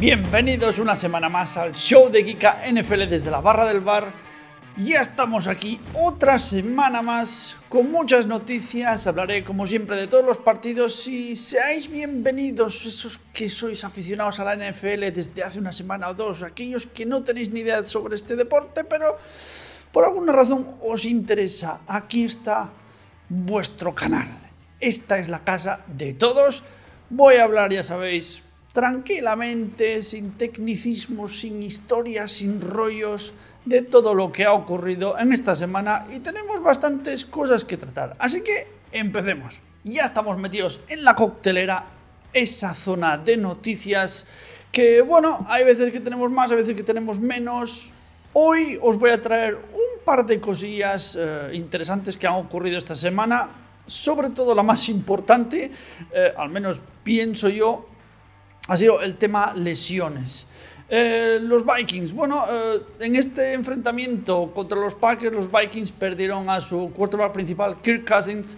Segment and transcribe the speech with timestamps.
[0.00, 4.12] Bienvenidos una semana más al show de Kika NFL desde la barra del bar.
[4.76, 9.08] Ya estamos aquí otra semana más con muchas noticias.
[9.08, 14.44] Hablaré como siempre de todos los partidos y seáis bienvenidos esos que sois aficionados a
[14.44, 18.14] la NFL desde hace una semana o dos, aquellos que no tenéis ni idea sobre
[18.14, 19.18] este deporte, pero
[19.90, 21.80] por alguna razón os interesa.
[21.88, 22.68] Aquí está
[23.28, 24.28] vuestro canal.
[24.78, 26.62] Esta es la casa de todos.
[27.10, 28.44] Voy a hablar, ya sabéis,
[28.78, 35.56] tranquilamente, sin tecnicismos, sin historias, sin rollos, de todo lo que ha ocurrido en esta
[35.56, 38.14] semana y tenemos bastantes cosas que tratar.
[38.20, 39.62] Así que empecemos.
[39.82, 41.86] Ya estamos metidos en la coctelera,
[42.32, 44.28] esa zona de noticias
[44.70, 47.90] que, bueno, hay veces que tenemos más, hay veces que tenemos menos.
[48.32, 52.94] Hoy os voy a traer un par de cosillas eh, interesantes que han ocurrido esta
[52.94, 53.48] semana.
[53.88, 55.72] Sobre todo la más importante,
[56.12, 57.97] eh, al menos pienso yo,
[58.68, 60.46] ha sido el tema lesiones.
[60.90, 66.60] Eh, los Vikings, bueno, eh, en este enfrentamiento contra los Packers, los Vikings perdieron a
[66.60, 68.56] su quarterback principal, Kirk Cousins,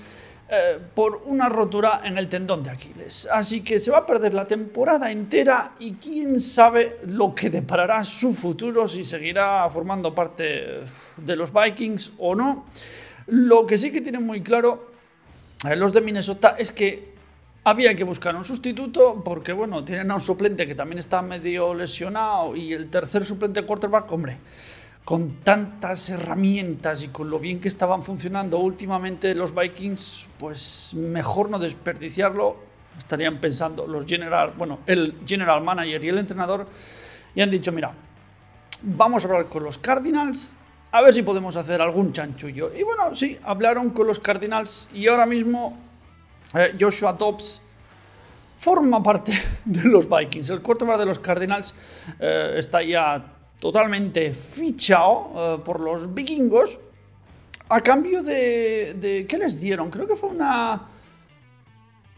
[0.48, 3.28] eh, por una rotura en el tendón de Aquiles.
[3.32, 8.02] Así que se va a perder la temporada entera y quién sabe lo que deparará
[8.04, 10.80] su futuro, si seguirá formando parte
[11.16, 12.66] de los Vikings o no.
[13.26, 14.90] Lo que sí que tienen muy claro
[15.76, 17.10] los de Minnesota es que
[17.64, 21.74] había que buscar un sustituto porque, bueno, tienen a un suplente que también está medio
[21.74, 24.38] lesionado y el tercer suplente quarterback, hombre,
[25.04, 31.50] con tantas herramientas y con lo bien que estaban funcionando últimamente los Vikings, pues mejor
[31.50, 32.70] no desperdiciarlo.
[32.98, 36.66] Estarían pensando los general, bueno, el general manager y el entrenador
[37.34, 37.92] y han dicho, mira,
[38.82, 40.54] vamos a hablar con los Cardinals
[40.92, 42.72] a ver si podemos hacer algún chanchullo.
[42.76, 45.78] Y bueno, sí, hablaron con los Cardinals y ahora mismo
[46.54, 47.60] eh, Joshua Dobbs
[48.56, 49.32] forma parte
[49.64, 50.50] de los Vikings.
[50.50, 51.74] El quarterback de los Cardinals
[52.18, 53.22] eh, está ya
[53.58, 56.80] totalmente fichado eh, por los vikingos
[57.68, 59.90] a cambio de, ¿Qué les dieron?
[59.90, 60.88] Creo que fue una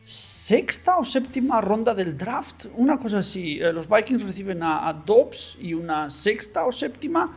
[0.03, 3.59] sexta o séptima ronda del draft, una cosa así.
[3.59, 7.31] los Vikings reciben a, a Dobbs y una sexta o séptima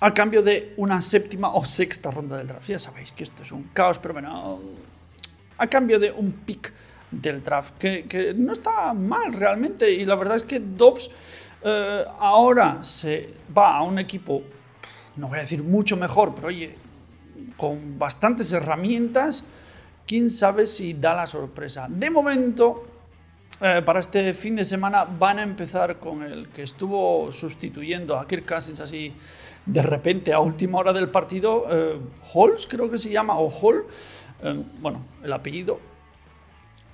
[0.00, 2.66] a cambio de una séptima o sexta ronda del draft.
[2.66, 4.58] Ya sabéis que esto es un caos, pero bueno,
[5.58, 6.72] a cambio de un pick
[7.10, 9.90] del draft, que, no está mal realmente.
[9.90, 11.10] Y la verdad es que Dobbs
[11.62, 14.42] eh, ahora se va a un equipo,
[15.16, 16.74] no voy a decir mucho mejor, pero oye,
[17.56, 19.44] con bastantes herramientas,
[20.06, 21.86] quién sabe si da la sorpresa.
[21.88, 22.84] De momento,
[23.60, 28.26] eh, para este fin de semana van a empezar con el que estuvo sustituyendo a
[28.26, 29.14] Kirk Cousins así
[29.66, 31.98] de repente a última hora del partido, eh,
[32.34, 33.86] Halls creo que se llama, o Hall.
[34.80, 35.80] Bueno, el apellido.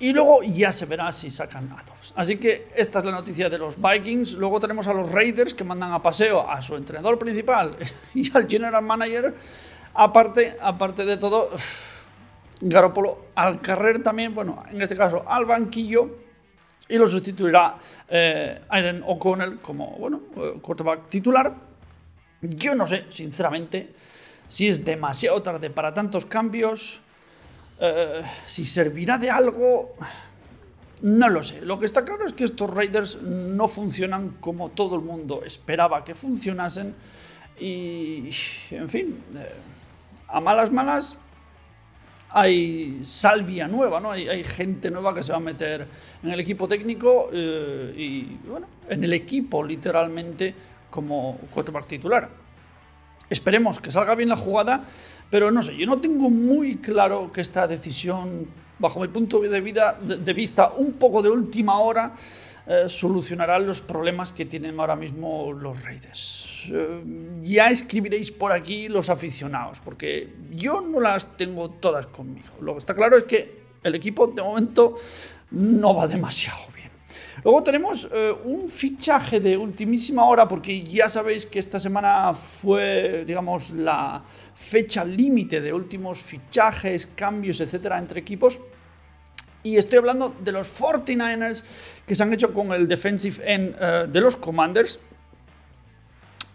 [0.01, 2.15] Y luego ya se verá si sacan a todos.
[2.17, 4.35] Así que esta es la noticia de los Vikings.
[4.35, 7.77] Luego tenemos a los Raiders que mandan a paseo a su entrenador principal
[8.15, 9.35] y al general manager.
[9.93, 11.51] Aparte, aparte de todo,
[12.63, 16.17] Garoppolo al carrer también, bueno, en este caso al banquillo.
[16.89, 17.77] Y lo sustituirá
[18.09, 21.55] eh, Aiden O'Connell como, bueno, eh, quarterback titular.
[22.41, 23.95] Yo no sé, sinceramente,
[24.49, 27.03] si es demasiado tarde para tantos cambios
[27.81, 29.95] eh, si servirá de algo,
[31.03, 31.63] no lo sé.
[31.63, 36.05] Lo que está claro es que estos Raiders no funcionan como todo el mundo esperaba
[36.05, 36.95] que funcionasen.
[37.59, 38.29] Y,
[38.71, 39.53] en fin, eh,
[40.29, 41.17] a malas malas
[42.33, 44.13] hay salvia nueva, ¿no?
[44.13, 45.87] Hay, gente nueva que se va a meter
[46.23, 50.55] en el equipo técnico eh, y, bueno, en el equipo literalmente
[50.91, 52.29] como quarterback titular.
[53.29, 54.85] Esperemos que salga bien la jugada
[55.31, 58.49] pero no sé, yo no tengo muy claro que esta decisión,
[58.79, 62.15] bajo mi punto de, vista, un poco de última hora,
[62.67, 66.65] eh, solucionará los problemas que tienen ahora mismo los Raiders.
[66.73, 67.03] Eh,
[67.43, 72.49] ya escribiréis por aquí los aficionados, porque yo no las tengo todas conmigo.
[72.61, 74.97] Lo que está claro es que el equipo de momento
[75.53, 76.80] no va demasiado bien.
[77.45, 83.25] Luego tenemos eh, un fichaje de ultimísima hora, porque ya sabéis que esta semana fue,
[83.27, 84.23] digamos, la
[84.55, 88.61] fecha límite de últimos fichajes, cambios, etcétera, entre equipos.
[89.63, 91.65] Y estoy hablando de los 49ers
[92.07, 95.01] que se han hecho con el defensive end eh, de los Commanders.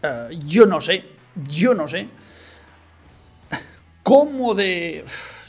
[0.01, 1.03] Eh, yo no sé,
[1.47, 2.07] yo no sé
[4.05, 5.03] cómo de,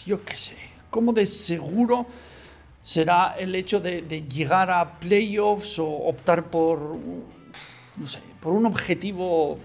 [0.06, 0.56] yo qué sé,
[0.88, 2.06] cómo de seguro
[2.86, 6.78] será el hecho de, llegar a playoffs o optar por,
[7.96, 9.58] no sé, por un objetivo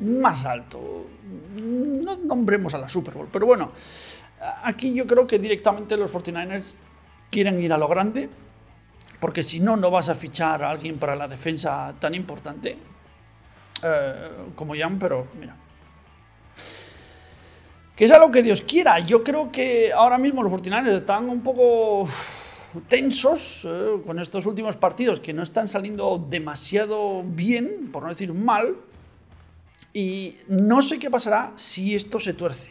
[0.00, 1.04] más alto.
[1.54, 3.72] No nombremos a la Super Bowl, pero bueno,
[4.62, 6.76] aquí yo creo que directamente los 49ers
[7.30, 8.30] quieren ir a lo grande,
[9.20, 12.78] porque si no, no vas a fichar a alguien para la defensa tan importante
[13.82, 15.54] eh, como Jan, pero mira.
[17.96, 18.98] Que sea lo que Dios quiera.
[19.00, 22.08] Yo creo que ahora mismo los 49 están un poco
[22.88, 28.32] tensos eh, con estos últimos partidos que no están saliendo demasiado bien, por no decir
[28.32, 28.76] mal.
[29.92, 32.70] Y no sé qué pasará si esto se tuerce.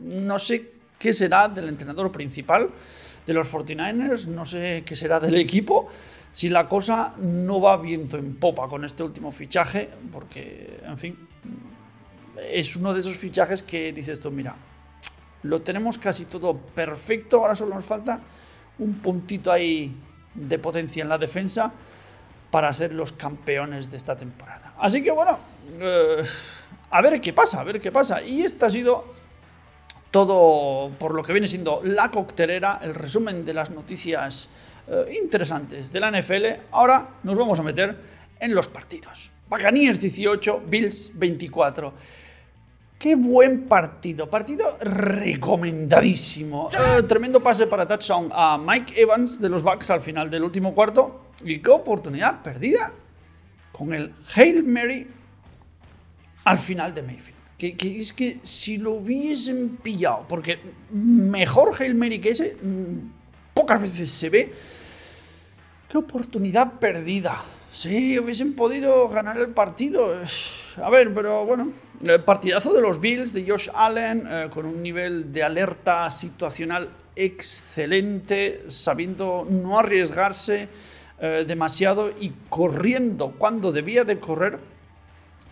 [0.00, 2.70] No sé qué será del entrenador principal
[3.26, 5.88] de los 49ers, no sé qué será del equipo
[6.32, 11.16] si la cosa no va viento en popa con este último fichaje, porque, en fin,
[12.50, 14.54] es uno de esos fichajes que dices tú, mira,
[15.42, 18.20] lo tenemos casi todo perfecto, ahora solo nos falta
[18.78, 19.94] un puntito ahí
[20.34, 21.72] de potencia en la defensa
[22.50, 24.74] para ser los campeones de esta temporada.
[24.78, 25.38] Así que bueno,
[25.78, 26.22] eh,
[26.90, 28.22] a ver qué pasa, a ver qué pasa.
[28.22, 29.04] Y esta ha sido
[30.10, 34.48] todo por lo que viene siendo la coctelera, el resumen de las noticias
[34.88, 36.46] eh, interesantes de la NFL.
[36.72, 37.96] Ahora nos vamos a meter
[38.40, 39.30] en los partidos.
[39.48, 41.92] Buccaneers 18, Bills 24.
[43.00, 46.68] Qué buen partido, partido recomendadísimo.
[46.70, 50.74] Eh, tremendo pase para touchdown a Mike Evans de los Bucks al final del último
[50.74, 51.30] cuarto.
[51.42, 52.92] Y qué oportunidad perdida
[53.72, 55.06] con el Hail Mary
[56.44, 57.38] al final de Mayfield.
[57.56, 60.58] Que, es que si lo hubiesen pillado, porque
[60.90, 64.52] mejor Hail Mary que ese, mm, pocas veces se ve.
[65.88, 67.42] Qué oportunidad perdida.
[67.72, 70.12] Sí, hubiesen podido ganar el partido.
[70.82, 71.72] A ver, pero bueno,
[72.02, 76.90] el partidazo de los Bills, de Josh Allen, eh, con un nivel de alerta situacional
[77.14, 80.68] excelente, sabiendo no arriesgarse
[81.20, 84.58] eh, demasiado y corriendo cuando debía de correr.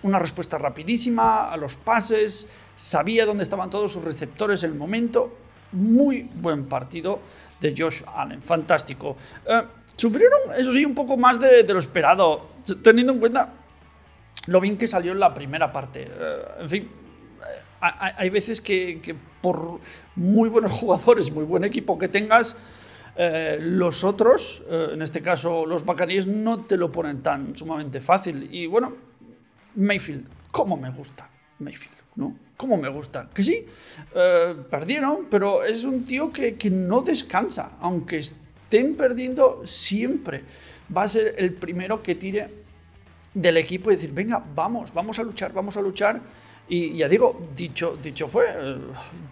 [0.02, 5.36] Una respuesta rapidísima a los pases, sabía dónde estaban todos sus receptores en el momento.
[5.70, 7.20] Muy buen partido
[7.60, 9.16] de Josh Allen, fantástico.
[9.46, 9.62] Eh,
[9.98, 12.50] Sufrieron, eso sí, un poco más de, lo esperado,
[12.84, 13.52] teniendo en cuenta
[14.46, 16.06] lo bien que salió en la primera parte.
[16.08, 19.80] Eh, en fin, eh, hay, veces que, por
[20.14, 22.56] muy buenos jugadores, muy buen equipo que tengas,
[23.16, 28.48] eh, los otros, en este caso los Bacaníes, no te lo ponen tan sumamente fácil.
[28.54, 28.94] Y bueno,
[29.74, 31.28] Mayfield, ¿cómo me gusta
[31.58, 31.97] Mayfield?
[32.18, 32.36] ¿No?
[32.56, 33.30] ¿Cómo me gusta?
[33.32, 33.64] Que sí,
[34.68, 40.42] perdieron, pero es un tío que, que no descansa, aunque esté estén perdiendo siempre,
[40.94, 42.50] va a ser el primero que tire
[43.32, 46.20] del equipo y decir, venga, vamos, vamos a luchar, vamos a luchar.
[46.68, 48.76] Y ya digo, dicho, dicho fue, eh,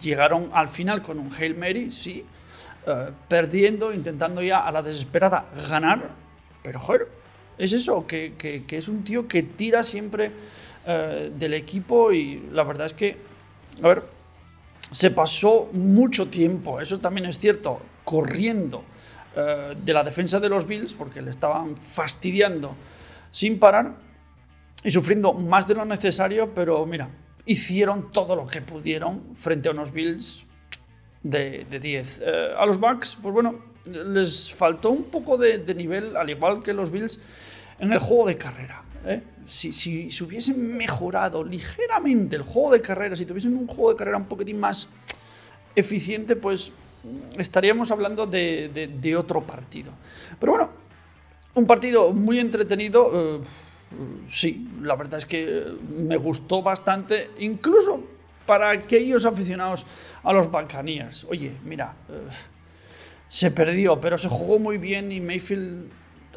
[0.01, 2.25] llegaron al final con un Hail Mary, sí,
[2.87, 6.09] eh, perdiendo, intentando ya a la desesperada ganar,
[6.63, 7.07] pero joder,
[7.59, 10.31] es eso, que, que, es un tío que tira siempre
[10.89, 13.17] eh, del equipo y la verdad es que,
[13.83, 14.03] a ver,
[14.91, 18.83] se pasó mucho tiempo, eso también es cierto, corriendo
[19.35, 22.73] eh, de la defensa de los Bills, porque le estaban fastidiando
[23.31, 23.95] sin parar
[24.83, 27.09] y sufriendo más de lo necesario, pero mira,
[27.45, 30.45] hicieron todo lo que pudieron frente a unos Bills
[31.21, 32.21] de, 10.
[32.23, 33.55] Eh, a los Bucks, pues bueno,
[33.85, 37.21] les faltó un poco de, nivel, al igual que los Bills,
[37.79, 38.83] en el juego de carrera.
[39.05, 39.21] ¿eh?
[39.47, 44.17] Si, si, hubiesen mejorado ligeramente el juego de carrera, si tuviesen un juego de carrera
[44.17, 44.89] un poquitín más
[45.75, 46.71] eficiente, pues
[47.37, 49.91] estaríamos hablando de, otro partido.
[50.39, 50.69] Pero bueno,
[51.55, 53.11] un partido muy entretenido.
[53.13, 53.41] Eh,
[54.27, 55.65] sí, la verdad es que
[55.97, 58.03] me gustó bastante, incluso
[58.45, 59.85] para aquellos aficionados
[60.23, 61.25] a los Buccaneers.
[61.29, 62.27] Oye, mira, eh,
[63.27, 65.89] se perdió, pero se jugó muy bien y Mayfield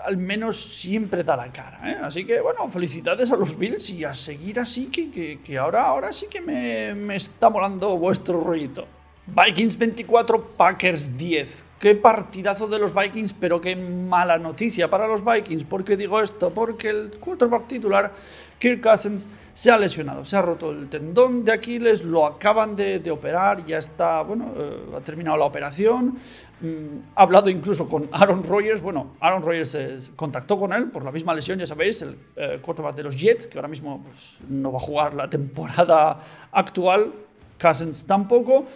[0.04, 1.80] al menos siempre da la cara.
[1.90, 1.98] ¿eh?
[2.02, 6.12] Así que bueno, felicidades a los Bills y a seguir así, que, que, ahora, ahora
[6.12, 8.86] sí que me, me está molando vuestro rollito.
[9.26, 11.64] Vikings 24, Packers 10.
[11.78, 15.64] Qué partidazo de los Vikings, pero qué mala noticia para los Vikings.
[15.64, 16.50] ¿Por qué digo esto?
[16.50, 18.12] Porque el quarterback titular,
[18.58, 23.08] Kirk Cousins, se ha lesionado, se ha roto el tendón de Aquiles, lo acaban de,
[23.10, 26.18] operar, ya está, bueno, eh, ha terminado la operación.
[26.60, 28.82] Mm, ha hablado incluso con Aaron Rodgers.
[28.82, 32.96] Bueno, Aaron Rodgers contactó con él por la misma lesión, ya sabéis, el eh, quarterback
[32.96, 37.12] de los Jets, que ahora mismo pues, no va a jugar la temporada actual.
[37.60, 38.66] Cousins tampoco.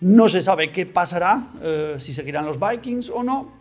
[0.00, 3.52] No se sabe qué pasará, eh, si seguirán los Vikings o no.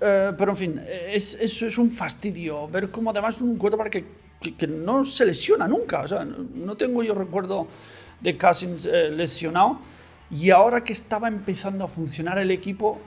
[0.00, 4.66] Eh, pero en fin, es, es, un fastidio ver cómo además un quarterback que, que,
[4.66, 6.00] no se lesiona nunca.
[6.00, 7.66] O sea, no tengo yo recuerdo
[8.20, 9.78] de Cousins eh, lesionado.
[10.30, 13.00] Y ahora que estaba empezando a funcionar el equipo,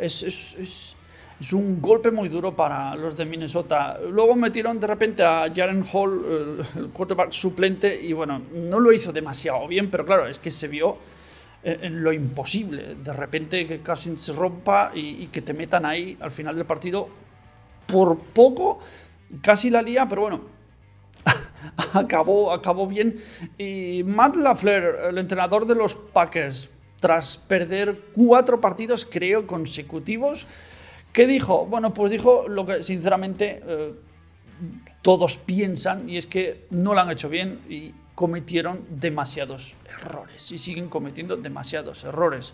[0.00, 0.96] es, es
[1.40, 3.98] es un golpe muy duro para los de Minnesota.
[4.10, 9.12] Luego metieron de repente a Jaren Hall, el quarterback suplente, y bueno, no lo hizo
[9.12, 10.98] demasiado bien, pero claro, es que se vio
[11.62, 12.96] en lo imposible.
[12.96, 17.08] De repente que casi se rompa y, que te metan ahí al final del partido.
[17.86, 18.80] Por poco,
[19.40, 20.40] casi la lía, pero bueno,
[21.94, 23.20] acabó, acabó bien.
[23.56, 30.46] Y Matt LaFleur, el entrenador de los Packers, tras perder cuatro partidos, creo, consecutivos,
[31.12, 31.66] ¿qué dijo?
[31.66, 33.94] Bueno, pues dijo lo que sinceramente eh,
[35.02, 40.58] todos piensan, y es que no lo han hecho bien y cometieron demasiados errores y
[40.58, 42.52] siguen cometiendo demasiados errores.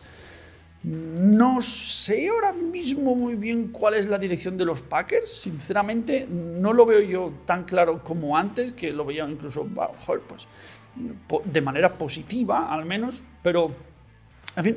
[0.84, 5.30] No sé ahora mismo muy bien cuál es la dirección de los Packers.
[5.30, 9.66] Sinceramente, no lo veo yo tan claro como antes, que lo veía incluso
[10.28, 10.46] pues,
[11.44, 13.24] de manera positiva, al menos.
[13.42, 13.70] Pero,
[14.56, 14.76] en fin,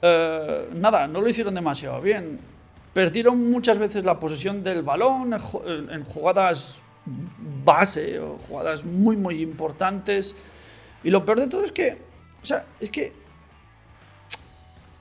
[0.00, 2.38] eh, nada, no lo hicieron demasiado bien.
[2.94, 6.78] Perdieron muchas veces la posesión del balón en jugadas
[7.64, 10.36] base o jugadas muy, muy importantes.
[11.02, 11.98] Y lo peor de todo es que,
[12.40, 13.21] o sea, es que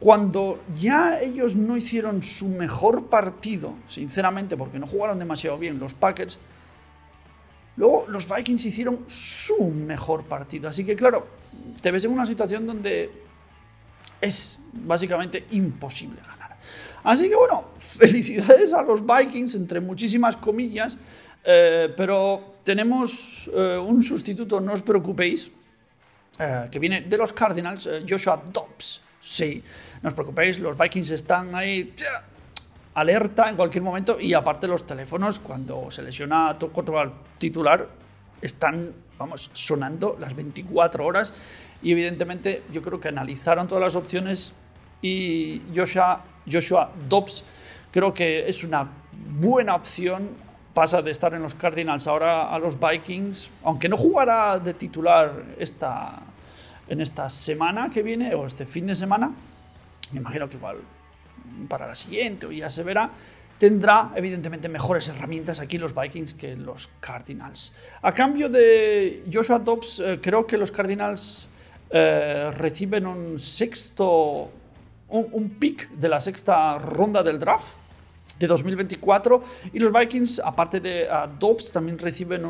[0.02, 5.94] cuando ya ellos no hicieron su mejor partido, sinceramente, porque no jugaron demasiado bien los
[5.94, 6.40] Packers,
[7.78, 10.68] luego los Vikings hicieron su mejor partido.
[10.68, 11.28] Así que, claro,
[11.84, 13.12] te ves en una situación donde
[14.20, 16.58] es básicamente imposible ganar.
[17.04, 20.98] Así que, bueno, felicidades a los Vikings, entre muchísimas comillas,
[21.44, 25.52] eh, pero tenemos eh, un sustituto, no os preocupéis,
[26.40, 29.11] eh, que viene de los Cardinals, Joshua Dobbs.
[29.22, 29.64] Sí,
[30.02, 31.94] no os preocupéis, los Vikings están ahí
[32.96, 36.72] alerta en cualquier momento y aparte los teléfonos cuando se lesiona tu
[37.38, 37.88] titular
[38.42, 41.34] están, vamos, sonando las 24 horas
[41.84, 44.54] y evidentemente yo creo que analizaron todas las opciones
[45.02, 47.44] y Joshua, Joshua Dobbs
[47.92, 48.88] creo que es una
[49.40, 50.30] buena opción
[50.74, 55.44] pasa de estar en los Cardinals ahora a los Vikings, aunque no jugará de titular
[55.60, 56.22] esta,
[56.92, 59.32] en esta semana que viene o este fin de semana,
[60.12, 60.78] me imagino que igual
[61.70, 63.10] para la siguiente o ya se verá,
[63.58, 67.74] tendrá evidentemente mejores herramientas aquí los Vikings que los Cardinals.
[68.02, 71.48] A cambio de Joshua Dobbs, eh, creo que los Cardinals
[71.90, 74.52] eh, reciben un sexto,
[75.08, 77.78] un, un pick de la sexta ronda del draft
[78.38, 79.44] de 2024.
[79.72, 81.08] Y los Vikings, aparte de
[81.40, 82.44] Dobbs, también reciben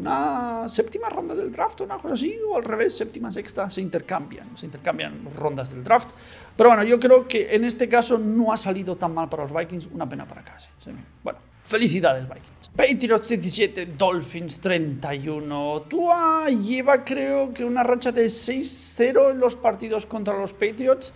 [0.00, 4.56] una séptima ronda del draft, una cosa así, o al revés, séptima, sexta, se intercambian,
[4.56, 6.10] se intercambian rondas del draft.
[6.56, 9.54] Pero bueno, yo creo que en este caso no ha salido tan mal para los
[9.54, 10.68] Vikings, una pena para casi.
[11.22, 12.70] Bueno, felicidades Vikings.
[12.74, 15.82] Patriots 17, Dolphins 31.
[15.82, 21.12] Tua lleva creo que una racha de 6-0 en los partidos contra los Patriots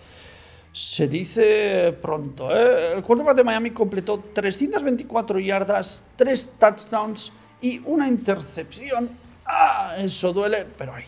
[0.73, 2.51] se dice pronto.
[2.51, 2.95] ¿eh?
[2.97, 9.11] El quarterback de Miami completó 324 yardas, 3 touchdowns y una intercepción.
[9.47, 11.05] Ah, eso duele, pero ay,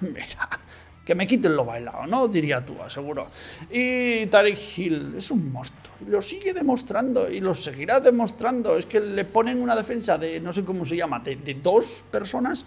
[0.00, 0.60] mira,
[1.04, 2.28] que me quiten lo bailado, ¿no?
[2.28, 3.28] Diría tú, seguro.
[3.70, 5.94] Y Tarek Hill es un monstruo.
[6.08, 8.76] Lo sigue demostrando y lo seguirá demostrando.
[8.76, 12.04] Es que le ponen una defensa de, no sé cómo se llama, de, de dos
[12.10, 12.64] personas,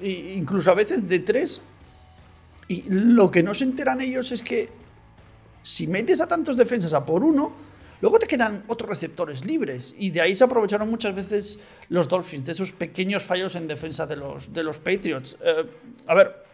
[0.00, 1.60] e incluso a veces de tres.
[2.68, 4.68] Y lo que no se enteran ellos es que
[5.62, 7.67] si metes a tantos defensas a por uno,
[8.00, 9.94] luego te quedan otros receptores libres.
[9.98, 14.06] Y de ahí se aprovecharon muchas veces los Dolphins, de esos pequeños fallos en defensa
[14.06, 15.36] de los, de los Patriots.
[15.42, 15.64] Eh,
[16.06, 16.44] a ver,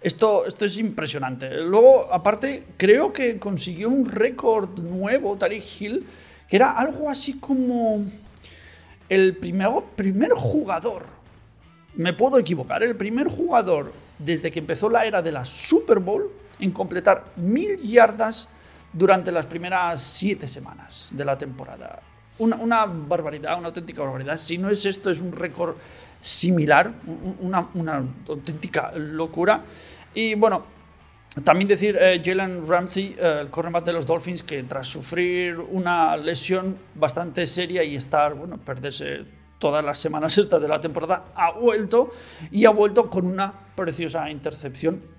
[0.00, 1.50] esto, esto es impresionante.
[1.62, 6.06] Luego, aparte, creo que consiguió un récord nuevo, Tariq Hill,
[6.48, 8.04] que era algo así como
[9.08, 11.06] el primer, primer jugador,
[11.94, 16.30] me puedo equivocar, el primer jugador desde que empezó la era de la Super Bowl
[16.58, 18.48] en completar mil yardas
[18.96, 22.00] durante las primeras siete semanas de la temporada.
[22.38, 24.36] Una, barbaridad, una auténtica barbaridad.
[24.36, 25.76] Si no es esto, es un récord
[26.20, 26.92] similar,
[27.40, 29.62] una, auténtica locura.
[30.14, 30.64] Y bueno,
[31.44, 36.16] también decir eh, Jalen Ramsey, eh, el cornerback de los Dolphins, que tras sufrir una
[36.16, 39.24] lesión bastante seria y estar, bueno, perderse
[39.58, 42.12] todas las semanas estas de la temporada, ha vuelto
[42.50, 45.15] y ha vuelto con una preciosa intercepción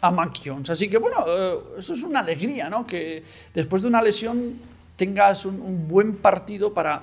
[0.00, 0.70] a Mac Jones.
[0.70, 2.86] Así que bueno, eh, eso es una alegría, ¿no?
[2.86, 3.22] Que
[3.54, 4.58] después de una lesión
[4.96, 7.02] tengas un, buen partido para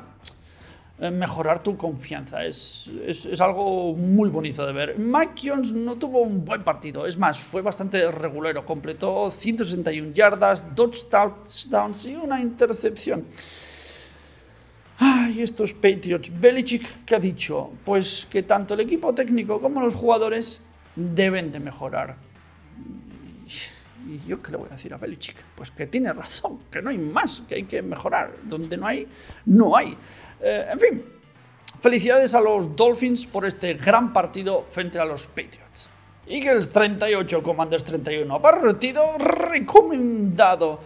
[1.00, 2.46] eh, mejorar tu confianza.
[2.46, 5.00] Es, es, algo muy bonito de ver.
[5.00, 8.66] Mac Jones no tuvo un buen partido, es más, fue bastante regulero.
[8.66, 13.26] Completó 161 yardas, dos touchdowns y una intercepción.
[14.98, 16.32] Ay, estos Patriots.
[16.40, 17.72] Belichick, ¿qué ha dicho?
[17.84, 20.62] Pues que tanto el equipo técnico como los jugadores
[20.96, 22.25] deben de mejorar.
[24.08, 25.36] Y yo qué le voy a decir a Belichick?
[25.56, 28.34] Pues que tiene razón, que no hay más, que hay que mejorar.
[28.44, 29.08] Donde no hay,
[29.46, 29.98] no hay.
[30.42, 31.06] Eh, en fin,
[31.80, 35.90] felicidades a los Dolphins por este gran partido frente a los Patriots.
[36.28, 38.42] Eagles 38, Commanders 31.
[38.42, 40.80] Partido recomendado.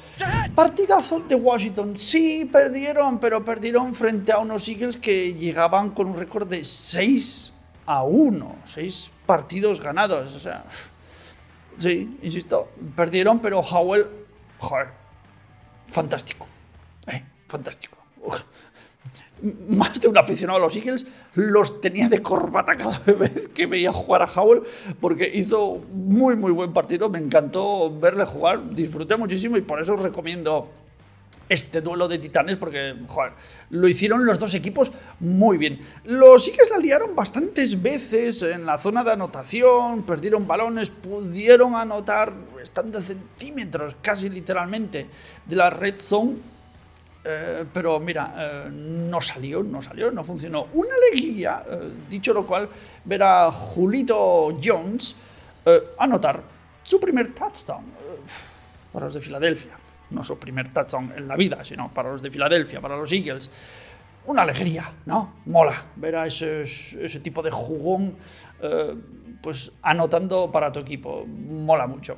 [0.53, 1.97] Partidazo de Washington.
[1.97, 7.53] Sí, perdieron, pero perdieron frente a unos Eagles que llegaban con un récord de 6
[7.85, 8.55] a 1.
[8.65, 10.35] 6 partidos ganados.
[10.35, 10.65] O sea,
[11.79, 14.05] sí, insisto, perdieron, pero Howell,
[14.59, 14.87] joder,
[15.91, 16.47] fantástico.
[17.07, 17.97] Eh, fantástico.
[19.69, 23.91] Más de un aficionado a los Eagles los tenía de corbata cada vez que veía
[23.91, 24.63] jugar a Howell
[24.99, 29.93] porque hizo muy muy buen partido, me encantó verle jugar, disfruté muchísimo y por eso
[29.93, 30.69] os recomiendo
[31.49, 32.95] este duelo de titanes porque,
[33.71, 35.81] lo hicieron los dos equipos muy bien.
[36.05, 42.31] Los Eagles la liaron bastantes veces en la zona de anotación, perdieron balones, pudieron anotar,
[42.61, 45.07] están de centímetros casi literalmente
[45.45, 46.37] de la red zone
[47.23, 50.67] eh, pero mira, eh, no salió, no salió, no funcionó.
[50.73, 52.69] Una alegría, eh, dicho lo cual,
[53.03, 55.15] ver a Julito Jones
[55.99, 56.41] anotar
[56.81, 57.83] su primer touchdown
[58.91, 59.78] para los de Filadelfia.
[60.11, 63.51] No su primer touchdown en la vida, sino para los de Filadelfia, para los Eagles.
[64.25, 65.35] Una alegría, ¿no?
[65.45, 68.15] Mola ver a ese, ese tipo de jugón
[69.41, 71.25] pues anotando para tu equipo.
[71.25, 72.17] Mola mucho.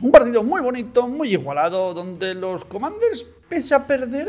[0.00, 4.28] Un partido muy bonito, muy igualado, donde los Commanders, pese a perder,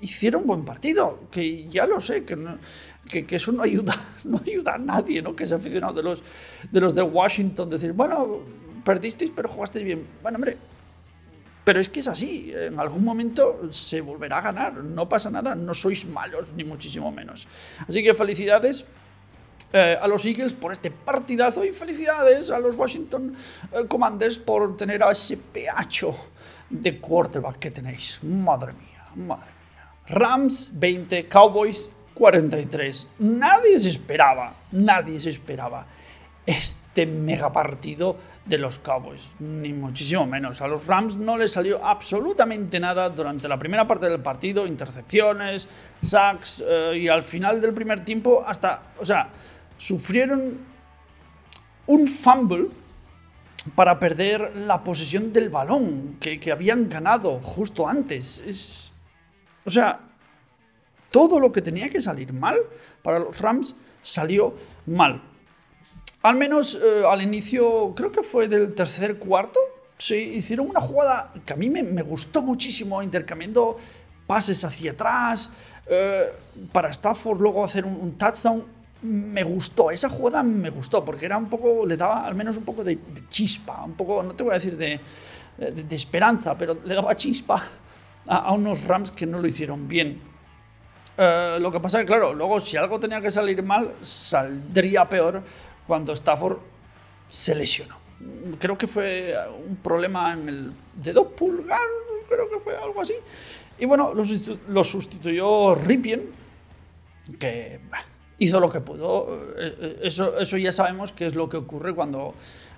[0.00, 1.20] hicieron buen partido.
[1.30, 3.94] Que ya lo sé, que, que, eso no ayuda,
[4.24, 5.34] no ayuda a nadie, ¿no?
[5.34, 6.22] Que es aficionado de los,
[6.70, 8.38] de los de Washington, decir, bueno,
[8.84, 10.06] perdisteis, pero jugasteis bien.
[10.22, 10.56] Bueno, hombre,
[11.70, 15.54] pero es que es así, en algún momento se volverá a ganar, no pasa nada,
[15.54, 17.46] no sois malos, ni muchísimo menos.
[17.88, 18.84] Así que felicidades
[19.72, 23.36] eh, a los Eagles por este partidazo y felicidades a los Washington
[23.70, 26.12] eh, Commanders por tener a ese peacho
[26.68, 28.18] de quarterback que tenéis.
[28.24, 29.92] Madre mía, madre mía.
[30.08, 33.10] Rams 20, Cowboys 43.
[33.20, 35.86] Nadie se esperaba, nadie se esperaba
[36.44, 40.60] este mega partido de los Cowboys, ni muchísimo menos.
[40.60, 45.68] A los Rams no les salió absolutamente nada durante la primera parte del partido, intercepciones,
[46.02, 49.28] sacks eh, y al final del primer tiempo hasta, o sea,
[49.76, 50.58] sufrieron
[51.86, 52.68] un fumble
[53.74, 58.42] para perder la posesión del balón que, habían ganado justo antes.
[58.46, 58.90] Es,
[59.64, 60.00] o sea,
[61.10, 62.56] todo lo que tenía que salir mal
[63.02, 64.54] para los Rams salió
[64.86, 65.22] mal.
[66.22, 69.58] Al menos eh, al inicio, creo que fue del tercer cuarto,
[69.96, 73.78] sí, hicieron una jugada que a mí me, gustó muchísimo, intercambiando
[74.26, 75.50] pases hacia atrás,
[75.86, 76.30] eh,
[76.72, 81.48] para Stafford luego hacer un touchdown me gustó, esa jugada me gustó, porque era un
[81.48, 82.98] poco, le daba al menos un poco de,
[83.30, 85.00] chispa, un poco, no te voy a decir de,
[85.90, 87.62] esperanza, pero le daba chispa
[88.26, 90.20] a, unos Rams que no lo hicieron bien.
[91.16, 95.08] Eh, lo que pasa es que, claro, luego si algo tenía que salir mal, saldría
[95.08, 95.42] peor
[95.90, 96.58] cuando Stafford
[97.28, 97.96] se lesionó.
[98.60, 99.34] Creo que fue
[99.68, 101.80] un problema en el dedo pulgar,
[102.28, 103.14] creo que fue algo así.
[103.76, 106.30] Y bueno, lo, sustituyó Ripien,
[107.40, 107.80] que
[108.38, 109.36] hizo lo que pudo.
[109.58, 112.34] Eh, eh, eso, eso ya sabemos que es lo que ocurre cuando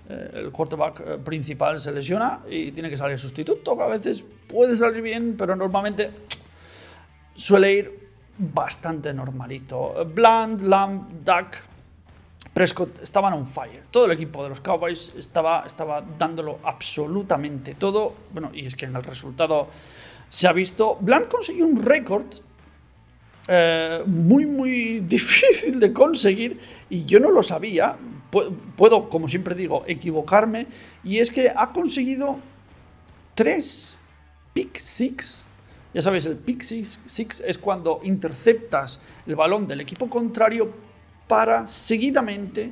[0.08, 5.02] eh, el quarterback principal se lesiona y tiene que salir sustituto, a veces puede salir
[5.02, 6.08] bien, pero normalmente
[7.34, 10.02] suele ir bastante normalito.
[10.14, 11.71] Bland, Lamb, Duck,
[12.52, 13.84] Prescott estaban on fire.
[13.90, 18.14] Todo el equipo de los Cowboys estaba, estaba dándolo absolutamente todo.
[18.32, 19.68] Bueno, y es que en el resultado
[20.28, 20.98] se ha visto.
[21.00, 22.26] Bland consiguió un récord
[23.48, 26.58] eh, muy, muy difícil de conseguir
[26.90, 27.96] y yo no lo sabía.
[28.76, 30.66] Puedo, como siempre digo, equivocarme.
[31.04, 32.38] Y es que ha conseguido
[33.34, 33.96] tres
[34.52, 35.44] pick six.
[35.94, 40.91] Ya sabéis, el pick six, six es cuando interceptas el balón del equipo contrario
[41.32, 42.70] para seguidamente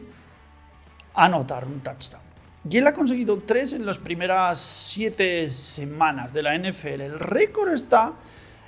[1.14, 2.20] anotar un touchdown.
[2.68, 7.00] Y él ha conseguido tres en las primeras siete semanas de la NFL.
[7.00, 8.12] El récord está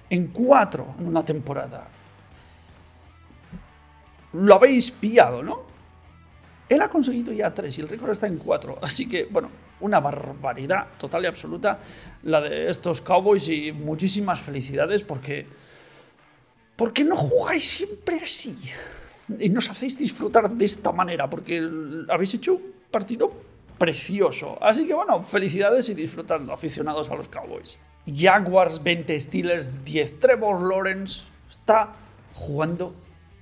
[0.09, 1.89] en cuatro en una temporada.
[4.33, 5.61] Lo habéis pillado, ¿no?
[6.71, 8.79] Él ha conseguido ya tres y el récord está en cuatro.
[8.81, 9.51] Así que, bueno,
[9.81, 11.81] una barbaridad total y absoluta
[12.23, 15.47] la de estos Cowboys y muchísimas felicidades porque...
[16.77, 18.57] Porque no jugáis siempre así.
[19.39, 21.63] Y nos hacéis disfrutar de esta manera porque
[22.09, 23.33] habéis hecho un partido
[23.79, 24.59] precioso.
[24.63, 27.79] Así que bueno, felicidades y disfrutando, aficionados a los Cowboys.
[28.07, 30.19] Jaguars 20, Steelers 10.
[30.19, 31.93] Trevor Lawrence está
[32.35, 32.95] jugando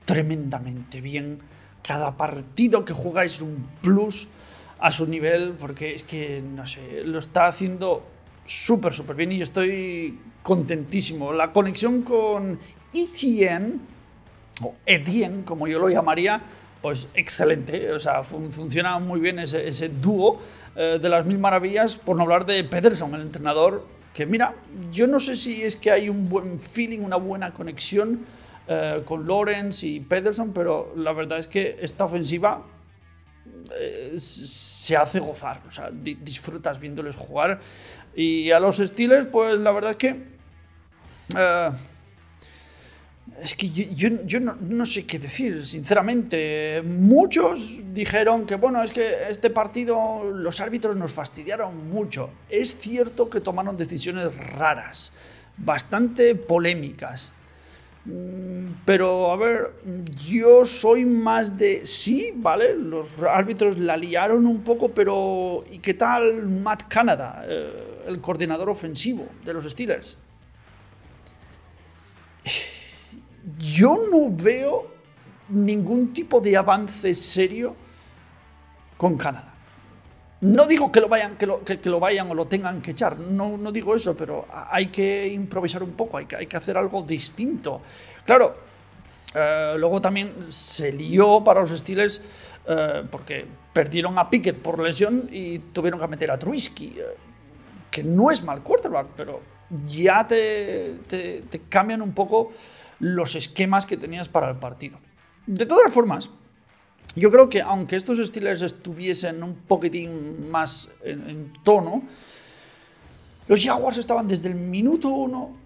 [0.04, 1.40] tremendamente bien.
[1.82, 4.28] Cada partido que jugáis un plus
[4.78, 8.02] a su nivel porque es que, no sé, lo está haciendo
[8.44, 11.32] súper, súper bien y estoy contentísimo.
[11.32, 12.58] La conexión con
[12.92, 13.78] Etienne,
[14.86, 16.40] Etienne, como yo lo llamaría,
[16.82, 17.92] pues excelente.
[17.92, 20.40] O sea, funciona muy bien ese, ese dúo
[20.76, 24.54] eh, de las mil maravillas, por no hablar de Pederson, el entrenador, que mira,
[24.92, 28.24] yo no sé si es que hay un buen feeling, una buena conexión
[28.68, 32.62] eh, con Lawrence y Pederson, pero la verdad es que esta ofensiva
[33.78, 37.60] eh, se hace gozar, o sea, disfrutas viéndoles jugar.
[38.14, 40.16] Y a los Steelers, pues la verdad es que
[43.42, 46.83] es que yo, no, sé qué decir, sinceramente.
[46.83, 52.31] Muchos dijeron que, bueno, es que este partido los árbitros nos fastidiaron mucho.
[52.48, 55.12] Es cierto que tomaron decisiones raras,
[55.57, 57.33] bastante polémicas.
[58.05, 59.72] Mm, pero, a ver,
[60.26, 61.87] yo soy más de...
[61.87, 62.74] Sí, ¿vale?
[62.74, 68.68] Los árbitros la liaron un poco, pero ¿y qué tal Matt Canada, eh, el coordinador
[68.70, 70.16] ofensivo de los Steelers?
[73.58, 74.90] Yo no veo
[75.48, 77.74] ningún tipo de avance serio
[78.96, 79.54] con Canadá.
[80.42, 83.18] No digo que lo vayan, que lo, que, lo vayan o lo tengan que echar,
[83.18, 86.78] no, no, digo eso, pero hay que improvisar un poco, hay que, hay que hacer
[86.78, 87.82] algo distinto.
[88.24, 88.56] Claro,
[89.34, 92.22] eh, luego también se lió para los Steelers
[92.66, 97.04] eh, porque perdieron a Pickett por lesión y tuvieron que meter a Trubisky, eh,
[97.90, 99.40] que no es mal quarterback, pero
[99.86, 102.52] ya te, te cambian un poco
[103.00, 104.98] los esquemas que tenías para el partido.
[105.46, 106.30] De todas formas,
[107.16, 112.02] yo creo que aunque estos Steelers estuviesen un poquitín más en, tono,
[113.48, 115.56] los Jaguars estaban desde el minuto uno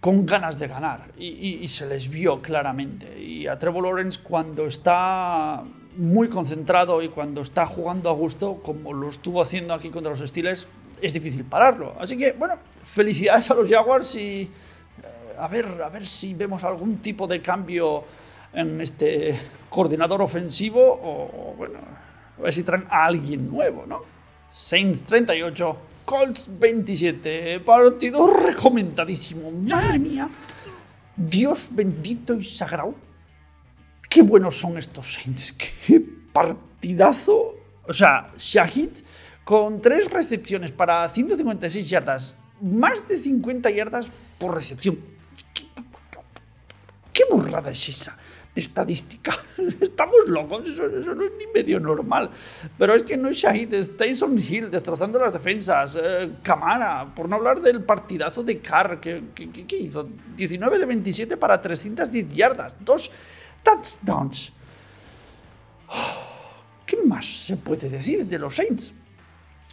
[0.00, 3.18] con ganas de ganar y, se les vio claramente.
[3.18, 5.64] Y a Trevor Lawrence cuando está
[5.96, 10.20] muy concentrado y cuando está jugando a gusto, como lo estuvo haciendo aquí contra los
[10.20, 10.68] Steelers,
[11.00, 11.96] es difícil pararlo.
[11.98, 14.50] Así que, bueno, felicidades a los Jaguars y
[15.38, 18.04] a ver, a ver si vemos algún tipo de cambio
[18.52, 19.34] en este
[19.68, 21.78] coordinador ofensivo o, bueno,
[22.38, 24.02] a ver si traen a alguien nuevo, ¿no?
[24.50, 29.50] Saints 38, Colts 27, partido recomendadísimo.
[29.50, 30.28] Madre mía,
[31.16, 32.94] Dios bendito y sagrado.
[34.08, 36.00] Qué buenos son estos Saints, qué
[36.32, 37.56] partidazo.
[37.88, 38.90] O sea, Shahid
[39.44, 45.15] con tres recepciones para 156 yardas, más de 50 yardas por recepción
[47.16, 48.14] ¿Qué burrada es esa
[48.54, 49.34] estadística?
[49.80, 52.28] Estamos locos, eso, no es ni medio normal.
[52.76, 57.26] Pero es que no es Shahid, es Tyson Hill destrozando las defensas, eh, Camara, por
[57.26, 59.22] no hablar del partidazo de Carr, que,
[59.78, 63.10] hizo 19 de 27 para 310 yardas, dos
[63.62, 64.52] touchdowns.
[66.84, 68.92] ¿Qué más se puede decir de los Saints?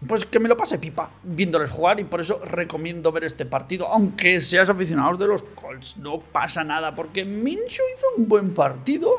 [0.07, 3.87] Pues que me lo pase pipa viéndoles jugar y por eso recomiendo ver este partido,
[3.87, 9.15] aunque seas aficionado de los Colts, no pasa nada, porque Minshew hizo un buen partido,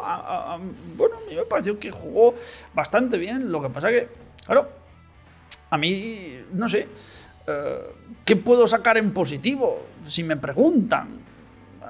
[0.97, 2.35] bueno, a mí me pareció que jugó
[2.75, 4.09] bastante bien, lo que pasa que,
[4.45, 4.69] claro,
[5.71, 6.89] a mí, no sé,
[7.47, 7.79] eh,
[8.25, 9.87] ¿qué puedo sacar en positivo?
[10.07, 11.19] Si me preguntan,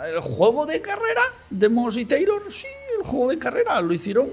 [0.06, 2.50] ¿el juego de carrera de Moss y Taylor?
[2.50, 2.66] Sí,
[2.98, 4.28] el juego de carrera lo hicieron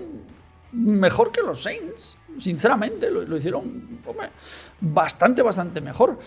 [0.71, 3.99] mejor que los Saints sinceramente, lo, hicieron
[4.79, 6.19] bastante, bastante mejor.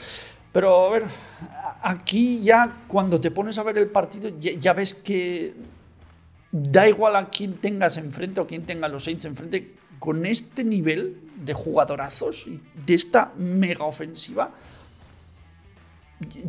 [0.52, 1.04] Pero a ver,
[1.82, 5.52] aquí ya cuando te pones a ver el partido, ya, ves que
[6.52, 11.16] da igual a quién tengas enfrente o quién tenga los Saints enfrente, con este nivel
[11.36, 14.50] de jugadorazos y de esta mega ofensiva,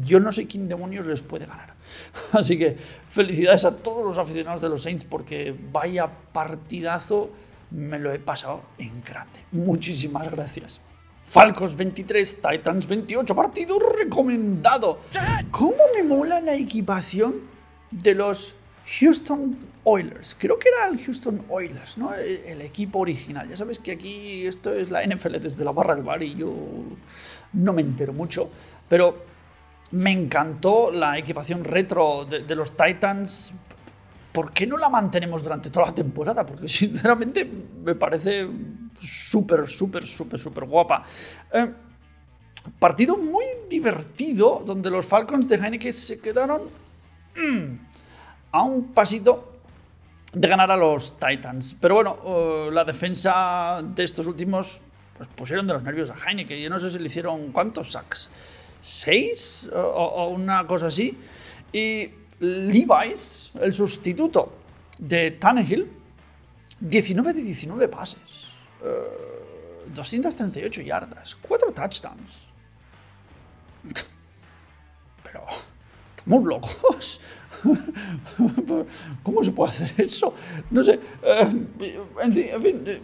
[0.03, 1.73] yo no sé quién demonios les puede ganar.
[2.33, 7.31] Así que felicidades a todos los aficionados de los Saints porque vaya partidazo
[7.71, 9.39] me lo he pasado en grande.
[9.51, 10.81] Muchísimas gracias.
[11.21, 14.99] Falcos 23, Titans 28, partido recomendado.
[15.51, 17.41] ¿Cómo me mola la equipación
[17.89, 18.55] de los
[18.99, 20.37] Houston Oilers?
[20.39, 22.13] Creo que era el Houston Oilers, ¿no?
[22.13, 23.49] El, equipo original.
[23.49, 26.53] Ya sabes que aquí esto es la NFL desde la barra del bar y yo
[27.53, 28.49] no me entero mucho,
[28.87, 29.25] pero
[29.91, 33.53] me encantó la equipación retro de los Titans
[34.35, 36.45] ¿por qué no la mantenemos durante toda la temporada?
[36.45, 37.49] Porque sinceramente
[37.81, 38.45] me parece
[38.99, 41.05] súper, súper, súper, súper guapa.
[41.53, 41.71] Eh,
[42.77, 46.63] partido muy divertido donde los Falcons de Heineken se quedaron
[47.37, 47.77] mm,
[48.51, 49.53] a un pasito
[50.33, 51.73] de ganar a los Titans.
[51.79, 54.81] Pero bueno, eh, la defensa de estos últimos
[55.17, 56.59] pues pusieron de los nervios a Heineken.
[56.59, 58.29] Yo no sé si le hicieron cuántos sacks.
[58.81, 59.69] ¿Seis?
[59.73, 61.17] O, o una cosa así.
[61.71, 62.09] Y
[62.67, 64.53] Levi's, el sustituto
[64.99, 65.91] de Tannehill,
[66.79, 68.47] 19 de 19 pases,
[69.93, 72.45] 238 eh, yardas, 4 touchdowns.
[75.23, 75.45] Pero
[76.17, 77.21] estamos locos.
[79.23, 80.33] ¿Cómo se puede hacer eso?
[80.69, 80.99] No sé.
[81.23, 81.51] Eh,
[82.21, 83.01] en fin, eh,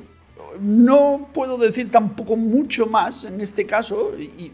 [0.60, 4.52] no puedo decir tampoco mucho más en este caso y,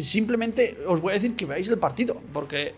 [0.00, 2.74] simplemente os voy a decir que veáis el partido, porque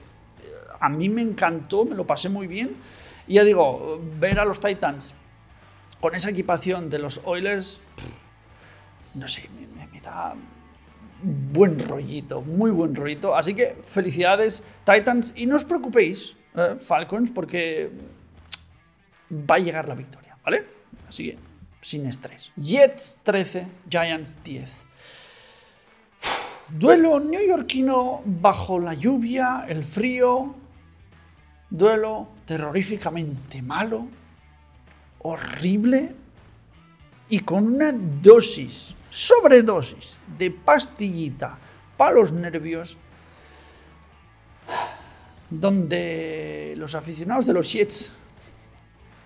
[0.85, 2.77] a mí me encantó, me lo pasé muy bien.
[3.27, 5.15] Y ya digo, ver a los Titans
[6.01, 7.81] con esa equipación de los Oilers,
[9.15, 9.49] no sé,
[9.91, 10.35] me, da
[11.23, 13.35] buen rollito, muy buen rollito.
[13.35, 17.91] Así que felicidades Titans y no os preocupéis, eh, Falcons, porque
[19.33, 20.67] va a llegar la victoria, ¿vale?
[21.09, 21.39] Así que
[21.81, 22.53] sin estrés.
[22.57, 24.85] Jets 13, Giants 10.
[26.69, 30.55] Duelo neoyorquino bajo la lluvia, el frío.
[31.75, 34.07] Duelo terroríficamente malo,
[35.19, 36.13] horrible
[37.29, 41.59] y con una dosis, sobredosis de pastillita
[41.97, 42.97] para los nervios,
[45.51, 48.13] donde los aficionados de los Jets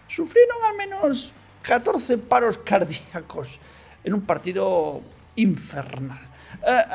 [0.06, 3.60] sufrieron al menos 14 paros cardíacos
[4.02, 5.02] en un partido
[5.36, 6.26] infernal.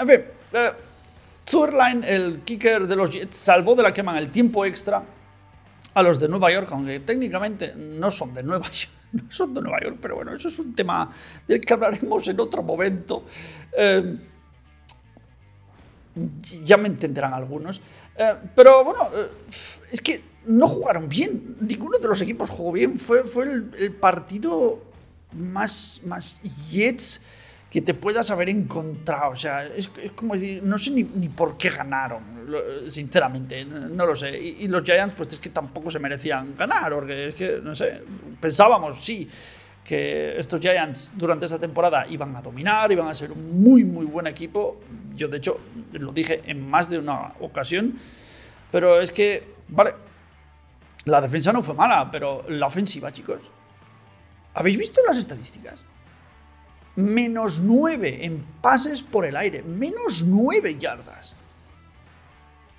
[0.03, 0.71] Ver, eh,
[1.47, 5.03] Zurline, el kicker de los Jets, salvó de la quema en el tiempo extra
[5.93, 8.91] a los de Nueva York, aunque técnicamente no son de Nueva York.
[9.13, 11.07] No son de Nueva York, pero bueno, eso es un tema
[11.47, 13.25] del que hablaremos en otro momento.
[13.77, 14.17] Eh,
[16.63, 17.79] ya me entenderán algunos.
[18.55, 19.07] pero bueno,
[19.91, 21.57] es que no jugaron bien.
[21.59, 22.99] Ninguno de los equipos jugó bien.
[22.99, 24.81] Fue, fue el, partido
[25.31, 27.23] más, más Jets
[27.73, 29.31] que te puedas haber encontrado.
[29.31, 32.21] O sea, es, como decir, no sé ni, por qué ganaron,
[32.87, 34.37] sinceramente, no, lo sé.
[34.39, 38.03] Y, los Giants, pues es que tampoco se merecían ganar, porque es que, no sé,
[38.39, 39.27] pensábamos, sí,
[39.83, 44.05] que estos Giants durante esta temporada iban a dominar, iban a ser un muy, muy
[44.05, 44.79] buen equipo.
[45.15, 45.59] Yo, de hecho,
[45.93, 47.97] lo dije en más de una ocasión,
[48.71, 49.95] pero es que, vale
[51.05, 53.39] la defensa no fue mala, pero la ofensiva, chicos.
[54.53, 55.79] ¿Habéis visto las estadísticas?
[56.95, 59.63] Menos 9 en pases por el aire.
[59.63, 61.35] Menos 9 yardas.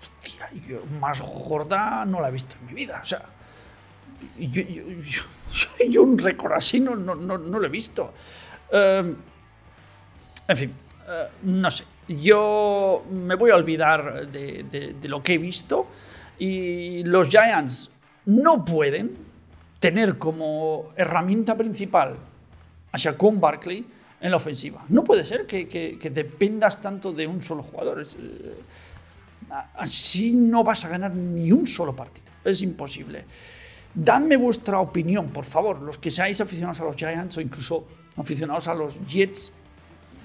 [0.00, 3.00] Hostia, yo más gorda no la he visto en mi vida.
[3.03, 3.22] O sea,
[4.38, 8.12] yo, un récord así no, no, lo he visto.
[8.70, 9.16] Em,
[10.46, 10.72] en fin,
[11.09, 11.85] eh, no sé.
[12.07, 15.88] Yo me voy a olvidar de, de lo que he visto.
[16.38, 17.90] Y los Giants
[18.27, 19.16] no pueden
[19.79, 22.16] tener como herramienta principal
[22.92, 23.85] a Shaquon Barkley
[24.20, 24.85] en la ofensiva.
[24.88, 28.03] No puede ser que, dependas tanto de un solo jugador.
[28.03, 28.55] Eh,
[29.77, 32.27] así no vas a ganar ni un solo partido.
[32.44, 33.24] Es imposible.
[33.94, 38.66] Dadme vuestra opinión, por favor, los que seáis aficionados a los Giants o incluso aficionados
[38.66, 39.53] a los Jets,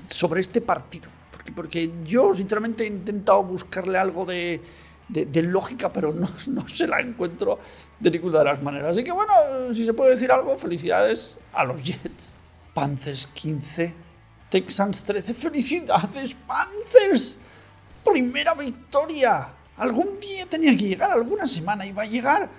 [0.08, 1.10] sobre este partido.
[1.56, 4.62] Porque, yo, sinceramente, he intentado buscarle algo de,
[5.08, 7.60] de, lógica, pero no, no, se la encuentro
[8.00, 8.92] de ninguna de las maneras.
[8.92, 9.34] Así que bueno,
[9.74, 12.36] si se puede decir algo, felicidades a los Jets.
[12.74, 13.94] Panthers 15,
[14.50, 15.34] Texans 13.
[15.34, 17.38] ¡Felicidades, Panthers!
[18.04, 19.50] Primera victoria.
[19.78, 22.50] Algún día tenía que llegar, alguna semana iba a llegar.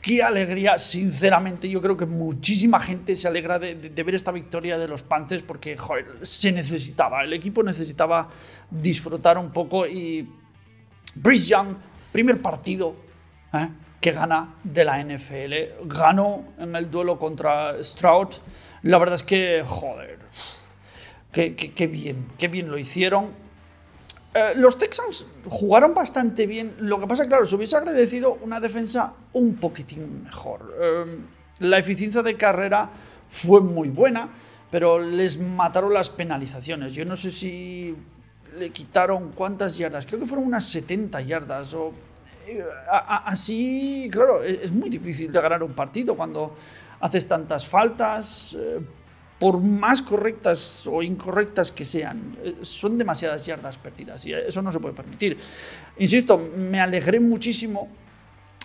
[0.00, 1.68] qué alegría, sinceramente.
[1.68, 5.76] Yo creo que muchísima gente se alegra de, ver esta victoria de los Panthers porque
[6.22, 7.24] se necesitaba.
[7.24, 8.28] El equipo necesitaba
[8.70, 10.28] disfrutar un poco y
[11.14, 11.74] Brice Young,
[12.12, 12.94] primer partido
[13.52, 13.68] ¿eh?
[14.00, 15.86] Que gana de la NFL.
[15.86, 18.28] Ganó en el duelo contra Stroud.
[18.82, 20.18] La verdad es que, joder,
[21.32, 23.30] qué, bien, qué bien lo hicieron.
[24.34, 26.74] Eh, los Texans jugaron bastante bien.
[26.78, 30.74] Lo que pasa, claro, se hubiese agradecido una defensa un poquitín mejor.
[30.80, 31.18] Eh,
[31.60, 32.90] la eficiencia de carrera
[33.26, 34.28] fue muy buena,
[34.70, 36.94] pero les mataron las penalizaciones.
[36.94, 37.96] Yo no sé si
[38.56, 41.74] le quitaron cuántas yardas, creo que fueron unas 70 yardas.
[41.74, 41.92] O,
[42.90, 46.54] así, claro, e, es muy difícil de ganar un partido cuando
[47.00, 48.80] haces tantas faltas, eh,
[49.38, 54.72] por más correctas o incorrectas que sean, eh, son demasiadas yardas perdidas y eso no
[54.72, 55.38] se puede permitir.
[55.98, 57.88] Insisto, me alegré muchísimo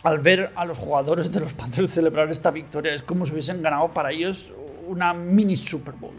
[0.03, 2.93] al ver a los jugadores de los Panthers celebrar esta victoria.
[2.93, 4.51] Es como si hubiesen ganado para ellos
[4.87, 6.15] una mini Super Bowl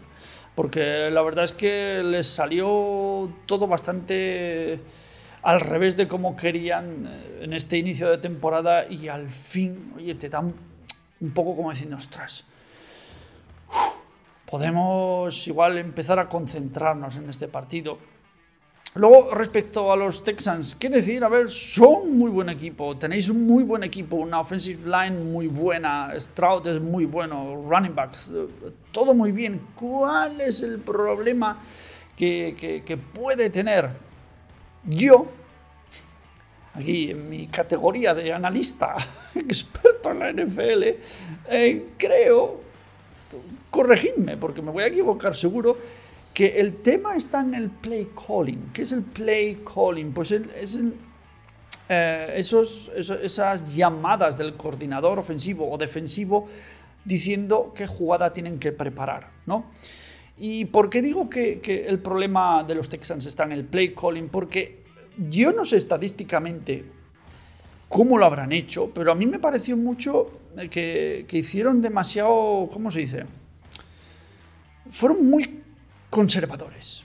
[0.55, 4.79] porque la verdad es que les salió todo bastante
[5.45, 10.15] al revés de como querían eh, en este inicio de temporada y al fin, oye,
[10.15, 10.53] te dan
[11.21, 12.43] un poco como diciendo, ostras,
[14.49, 17.99] podemos igual empezar a concentrarnos en este partido
[18.97, 21.21] Luego, respecto a los Texans, ¿qué decir?
[21.25, 25.47] A ver, son muy buen equipo, tenéis un muy buen equipo, una offensive line muy
[25.47, 28.47] buena, Stroud es muy bueno, running backs, eh,
[28.93, 29.59] todo muy bien.
[29.75, 31.57] ¿Cuál es el problema
[32.15, 34.14] que puede tener?
[34.85, 35.27] Yo,
[36.73, 38.95] aquí en mi categoría de analista
[39.35, 40.83] experto en la NFL,
[41.49, 42.61] eh, creo,
[43.69, 45.77] corregidme porque me voy a equivocar seguro,
[46.33, 48.71] que el tema está en el play calling.
[48.73, 50.11] ¿Qué es el play calling?
[50.11, 50.77] Pues es
[51.87, 56.47] eh, esas llamadas del coordinador ofensivo o defensivo
[57.05, 59.65] diciendo qué jugada tienen que preparar, ¿no?
[60.37, 64.29] ¿Y por qué digo que, el problema de los Texans está en el play calling?
[64.29, 64.83] Porque
[65.29, 66.83] yo no sé estadísticamente
[67.87, 70.31] cómo lo habrán hecho, pero a mí me pareció mucho
[70.69, 73.25] que hicieron demasiado, ¿cómo se dice?
[74.91, 75.61] Fueron muy
[76.09, 77.03] conservadores.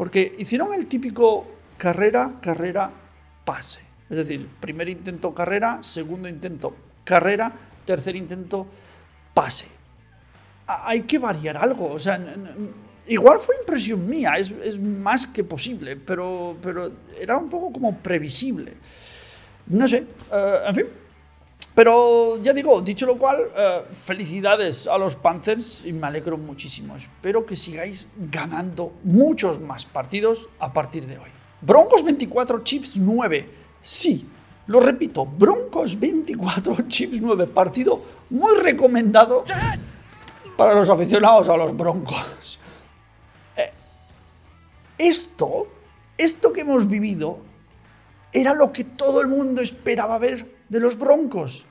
[0.00, 2.90] Porque hicieron el típico carrera, carrera,
[3.44, 3.80] pase.
[4.08, 7.52] Es decir, primer intento carrera, segundo intento carrera,
[7.84, 8.66] tercer intento
[9.34, 9.66] pase.
[10.84, 11.92] Hay que variar algo.
[11.92, 12.20] O sea,
[13.06, 18.74] igual fue impresión mía, es, más que posible, pero, pero era un poco como previsible.
[19.66, 20.86] No sé, eh, en fin,
[21.74, 26.96] pero ya digo, dicho lo cual, eh, felicidades a los Panthers y me alegro muchísimo.
[26.96, 31.30] Espero que sigáis ganando muchos más partidos a partir de hoy.
[31.60, 33.48] Broncos 24, Chiefs 9.
[33.80, 34.26] Sí,
[34.66, 37.46] lo repito, Broncos 24, Chiefs 9.
[37.46, 39.44] Partido muy recomendado
[40.60, 42.58] para los aficionados a los Broncos.
[43.56, 43.70] Eh,
[44.98, 45.68] esto,
[46.18, 47.38] esto que hemos vivido,
[48.30, 51.64] era lo que todo el mundo esperaba ver de los Broncos.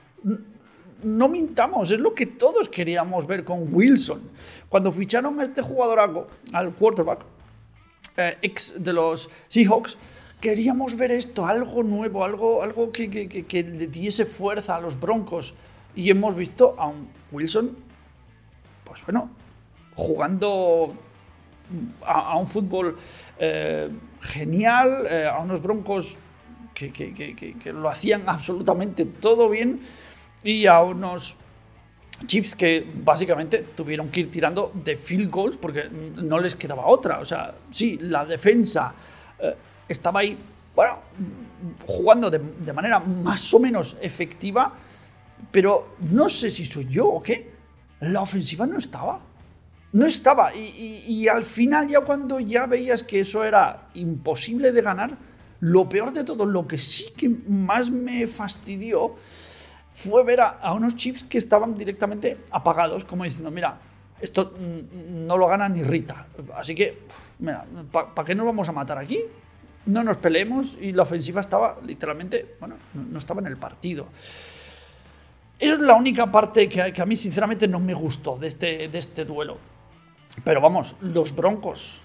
[1.04, 4.22] No mintamos, es lo que todos queríamos ver con Wilson.
[4.68, 7.20] Cuando ficharon a este jugador al quarterback,
[8.16, 9.98] eh, ex de los Seahawks,
[10.40, 15.54] queríamos ver esto, algo nuevo, algo, algo que, que, le diese fuerza a los Broncos.
[15.94, 17.89] Y hemos visto a un Wilson,
[18.90, 19.30] pues bueno,
[19.94, 20.94] jugando
[22.04, 22.96] a, un fútbol
[23.38, 23.88] eh,
[24.20, 26.18] genial, eh, a unos Broncos
[26.74, 29.80] que, lo hacían absolutamente todo bien
[30.42, 31.36] y a unos
[32.26, 37.20] Chiefs que básicamente tuvieron que ir tirando de field goals porque no les quedaba otra.
[37.20, 38.92] O sea, sí, la defensa
[39.38, 39.54] eh,
[39.88, 40.36] estaba ahí,
[40.74, 40.98] bueno,
[41.86, 44.72] jugando de, manera más o menos efectiva,
[45.50, 47.59] pero no sé si soy yo o qué.
[48.00, 49.20] La ofensiva no estaba.
[49.92, 50.54] No estaba.
[50.54, 55.16] Y, al final, ya cuando ya veías que eso era imposible de ganar,
[55.60, 59.16] lo peor de todo, lo que sí que más me fastidió
[59.92, 63.78] fue ver a, unos Chiefs que estaban directamente apagados, como diciendo, mira,
[64.20, 66.26] esto no lo gana ni Rita.
[66.54, 67.02] Así que,
[67.40, 69.18] mira, ¿para qué nos vamos a matar aquí?
[69.86, 74.06] No nos peleemos y la ofensiva estaba literalmente, bueno, no, estaba en el partido.
[75.60, 78.98] Esa es la única parte que, a mí sinceramente no me gustó de este, de
[78.98, 79.58] este duelo.
[80.42, 82.00] Pero vamos, los Broncos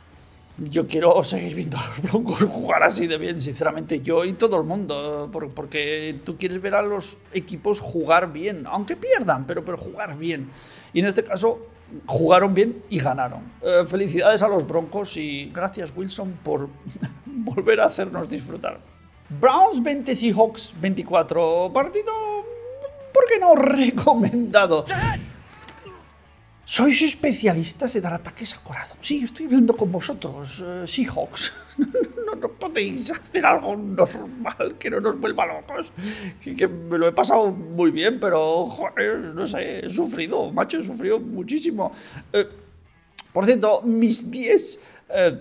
[0.57, 4.57] yo quiero seguir viendo a los Broncos jugar así de bien, sinceramente, yo y todo
[4.57, 9.77] el mundo, porque tú quieres ver a los equipos jugar bien, aunque pierdan, pero, pero
[9.77, 10.49] jugar bien.
[10.93, 11.67] Y en este caso,
[12.05, 13.41] jugaron bien y ganaron.
[13.61, 16.69] Eh, felicidades a los Broncos y gracias Wilson por
[17.25, 18.79] volver a hacernos disfrutar.
[19.41, 22.13] Browns 20 Seahawks 24, partido,
[23.15, 24.85] ¿por qué no recomendado?
[26.65, 28.97] ¿Sois especialistas en dar ataques a corazón?
[28.99, 31.53] Sí, estoy hablando con vosotros, uh, Seahawks.
[32.25, 35.93] no, no, podéis hacer algo normal que no nos vuelva locos.
[36.41, 40.83] Que, me lo he pasado muy bien, pero, joder, no sé, he sufrido, macho, he
[40.83, 41.93] sufrido muchísimo.
[42.33, 42.49] Eh,
[43.31, 45.39] por cierto, mis 10 eh,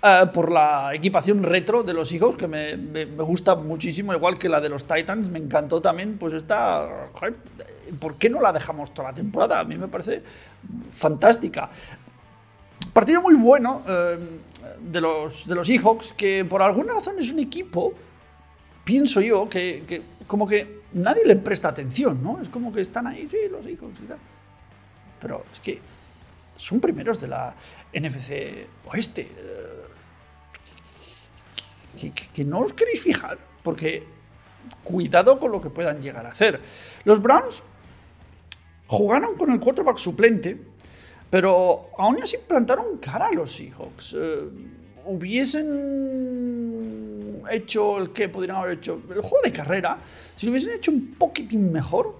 [0.00, 4.60] por la equipación retro de los hijos, que me, me, gusta muchísimo, igual que la
[4.60, 7.08] de los Titans, me encantó también, pues está...
[8.00, 9.60] ¿Por qué no la dejamos toda la temporada?
[9.60, 10.22] A mí me parece
[10.90, 11.70] fantástica.
[12.92, 14.38] Partido muy bueno eh,
[14.80, 17.94] de, los, de los Seahawks, que por alguna razón es un equipo,
[18.84, 22.40] pienso yo, que, que, como que nadie le presta atención, ¿no?
[22.40, 24.18] Es como que están ahí, sí, los Seahawks y tal.
[25.20, 25.80] Pero es que
[26.56, 27.54] son primeros de la
[27.92, 29.22] NFC Oeste.
[29.22, 29.86] Eh,
[32.34, 34.04] que, no os queréis fijar, porque
[34.84, 36.60] cuidado con lo que puedan llegar a hacer.
[37.04, 37.62] Los Browns
[38.86, 40.56] jugaron con el quarterback suplente,
[41.30, 44.14] pero aún así plantaron cara a los Seahawks.
[44.18, 44.42] Eh,
[45.06, 46.26] hubiesen
[47.50, 49.98] hecho el que podrían haber hecho el juego de carrera,
[50.34, 52.16] si lo hubiesen hecho un poquitín mejor,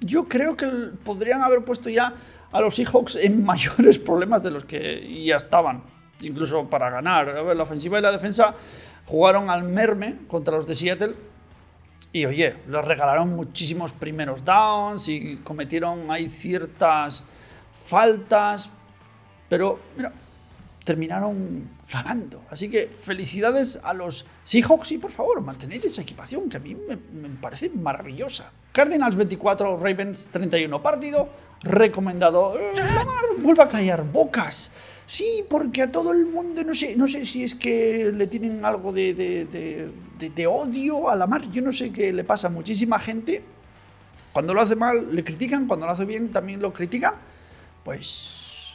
[0.00, 0.66] yo creo que
[1.04, 2.14] podrían haber puesto ya
[2.52, 5.82] a los Seahawks en mayores problemas de los que ya estaban
[6.22, 7.28] incluso para ganar.
[7.56, 8.54] La ofensiva y la defensa
[9.06, 11.14] jugaron al merme contra los de Seattle
[12.12, 17.24] y oye, les regalaron muchísimos primeros downs y cometieron ahí ciertas
[17.72, 18.68] faltas,
[19.48, 20.12] pero mira,
[20.84, 22.42] terminaron ganando.
[22.50, 26.74] Así que felicidades a los Seahawks y por favor, mantened esa equipación que a mí
[26.74, 28.50] me, me parece maravillosa.
[28.72, 30.82] Cardinals 24, Ravens 31.
[30.82, 31.28] Partido
[31.62, 32.58] recomendado.
[32.58, 34.70] Eh, Lamar vuelve a callar bocas.
[35.06, 38.64] Sí, porque a todo el mundo, no sé, no sé si es que le tienen
[38.64, 41.50] algo de, de, de, de- odio a Lamar.
[41.50, 43.42] Yo no sé qué le pasa a muchísima gente.
[44.32, 47.14] Cuando lo hace mal le critican, cuando lo hace bien también lo critican.
[47.84, 48.68] Pues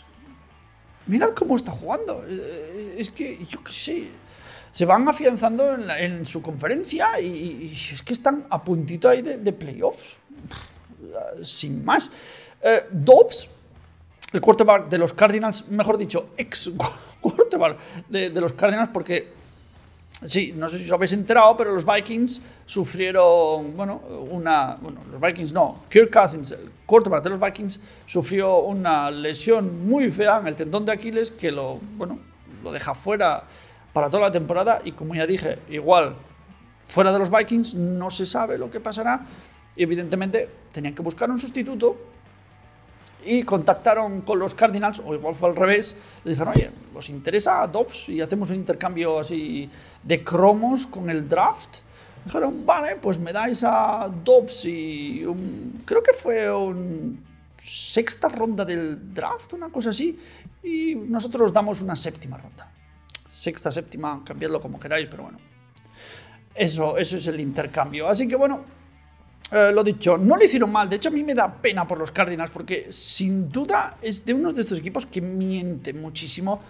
[1.08, 2.26] mirad cómo está jugando.
[2.28, 4.08] Eh, Es que, yo qué sé,
[4.74, 9.08] se van afianzando en, la- en su conferencia y, y es que están a puntito
[9.08, 10.18] ahí de, de playoffs.
[11.44, 12.12] Sin más.
[12.62, 13.48] Eh, Dobbs,
[14.34, 16.72] el quarterback de los Cardinals, mejor dicho, ex
[17.22, 17.78] quarterback
[18.10, 19.36] de, de los Cardinals, porque
[20.24, 24.02] Sí, no sé si os habéis enterado, pero los Vikings sufrieron, bueno,
[24.32, 29.86] una, bueno, los Vikings no, Kirk Cousins, el quarterback de los Vikings, sufrió una lesión
[29.86, 32.18] muy fea en el tendón de Aquiles que lo, bueno,
[32.64, 33.44] lo deja fuera
[33.92, 36.16] para toda la temporada y como ya dije, igual
[36.82, 39.26] fuera de los Vikings no se sabe lo que pasará.
[39.76, 41.98] Y evidentemente tenían que buscar un sustituto
[43.26, 47.66] y contactaron con los Cardinals, o igual fue al revés, le dijeron, oye, ¿os interesa
[47.68, 48.10] Dobbs?
[48.10, 49.70] Y hacemos un intercambio así
[50.04, 51.80] de cromos con el draft.
[52.24, 57.24] Dijeron, vale, pues me dais a Dobbs y un, creo que fue un
[57.58, 60.20] sexta ronda del draft, una cosa así,
[60.62, 62.72] y nosotros os damos una séptima ronda.
[63.30, 65.40] Sexta, séptima, cambiadlo como queráis, pero bueno.
[66.54, 68.08] Eso, eso es el intercambio.
[68.08, 68.64] Así que bueno,
[69.52, 70.90] eh, lo dicho, no le hicieron mal.
[70.90, 74.34] De hecho, a mí me da pena por los Cardinals porque sin duda es de
[74.34, 76.62] uno de estos equipos que miente muchísimo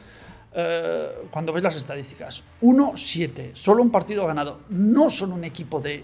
[0.54, 2.44] eh, cuando ves las estadísticas.
[2.62, 4.62] 1-7, solo un partido ganado.
[4.70, 6.04] No son un equipo de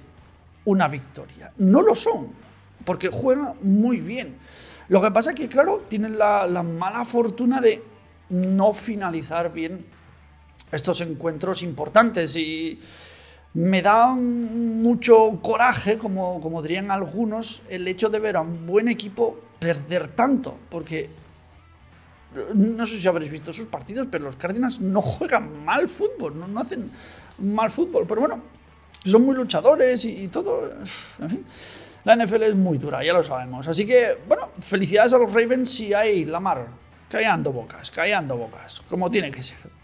[0.65, 1.51] una victoria.
[1.57, 2.29] No lo son,
[2.85, 4.37] porque juegan muy bien.
[4.87, 7.83] Lo que pasa es que, claro, tienen la mala fortuna de
[8.29, 9.85] no finalizar bien
[10.71, 12.79] estos encuentros importantes y
[13.53, 18.87] me da mucho coraje, como, como dirían algunos, el hecho de ver a un buen
[18.87, 21.09] equipo perder tanto, porque
[22.53, 26.47] no sé si habréis visto sus partidos, pero los Cardinals no juegan mal fútbol, no,
[26.47, 26.89] no hacen
[27.39, 28.41] mal fútbol, pero bueno,
[29.03, 30.71] son muy luchadores y, todo.
[32.03, 33.67] La NFL es muy dura, ya lo sabemos.
[33.67, 36.67] Así que, bueno, felicidades a los Ravens y ahí, Lamar,
[37.09, 39.80] callando bocas, callando bocas, como tiene que ser.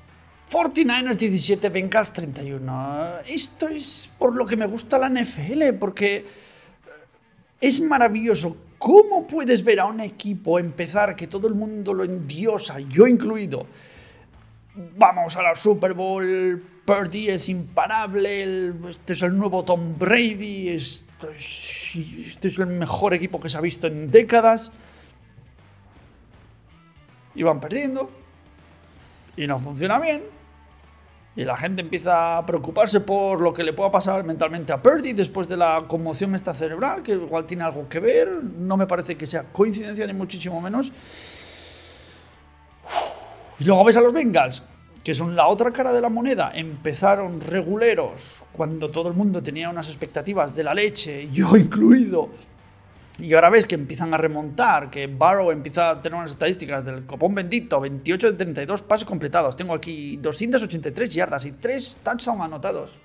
[0.50, 3.18] 49ers 17, Bengals 31.
[3.28, 6.26] Esto es por lo que me gusta la NFL, porque
[7.60, 8.56] es maravilloso.
[8.78, 13.66] ¿Cómo puedes ver a un equipo empezar que todo el mundo lo endiosa, yo incluido?
[14.96, 21.30] Vamos a la Super Bowl, Purdy es imparable, este es el nuevo Tom Brady, esto
[21.32, 24.72] es, este es el mejor equipo que se ha visto en décadas.
[27.34, 28.10] Y van perdiendo,
[29.36, 30.37] y no funciona bien.
[31.38, 35.14] Y la gente empieza a preocuparse por lo que le pueda pasar mentalmente a Purdy
[35.14, 38.44] después de la conmoción esta cerebral, que igual tiene algo que ver.
[38.44, 40.92] No me parece que sea coincidencia ni muchísimo menos.
[43.60, 44.64] Y luego ves a los Bengals,
[45.04, 46.54] que son la otra cara de la moneda.
[46.56, 52.30] Empezaron reguleros cuando todo el mundo tenía unas expectativas de la leche, yo incluido.
[53.20, 57.06] Y ahora ves que empiezan a remontar, que Barrow empieza a tener unas estadísticas del
[57.06, 59.58] copón bendito, 28 de 32 pases completados.
[59.58, 63.00] Tengo aquí 283 yardas y 3 touchdowns anotados.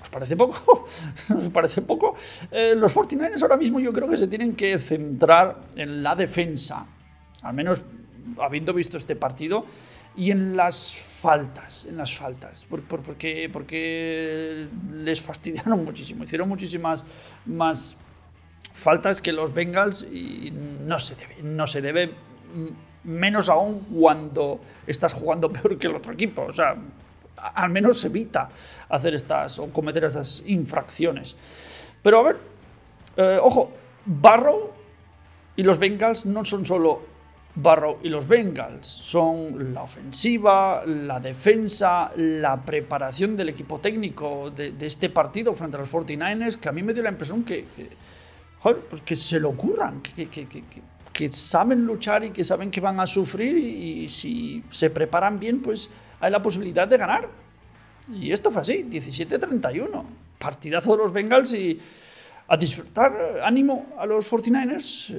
[0.00, 0.86] ¿Os parece poco?
[1.36, 2.14] ¿Os parece poco?
[2.50, 6.86] Eh, los 49ers ahora mismo yo creo que se tienen que centrar en la defensa,
[7.42, 7.84] al menos
[8.40, 9.66] habiendo visto este partido,
[10.18, 16.48] y en las faltas, en las faltas, por- por- porque, porque les fastidiaron muchísimo, hicieron
[16.48, 17.04] muchísimas
[17.46, 17.96] más
[18.72, 20.52] faltas que los Bengals y
[20.84, 22.12] no se debe, no se debe,
[23.04, 26.76] menos aún cuando estás jugando peor que el otro equipo, o sea,
[27.36, 28.48] al menos se evita
[28.88, 31.36] hacer estas o cometer esas infracciones.
[32.02, 32.36] Pero a ver,
[33.16, 33.70] eh, ojo,
[34.04, 34.72] Barrow
[35.56, 37.02] y los Bengals no son solo
[37.60, 44.72] Barrow y los Bengals, son la ofensiva, la defensa, la preparación del equipo técnico de,
[44.72, 47.64] de este partido frente a los 49ers, que a mí me dio la impresión que,
[47.74, 47.88] que,
[48.60, 50.62] joder, pues que se lo ocurran, que, que- que-
[51.32, 55.60] saben luchar y que saben que van a sufrir y, y si se preparan bien,
[55.60, 55.90] pues
[56.20, 57.28] hay la posibilidad de ganar.
[58.14, 60.04] Y esto fue así, 17-31.
[60.38, 61.76] Partidazo de los Bengals y
[62.46, 63.40] a disfrutar.
[63.42, 65.12] Ánimo a los 49ers.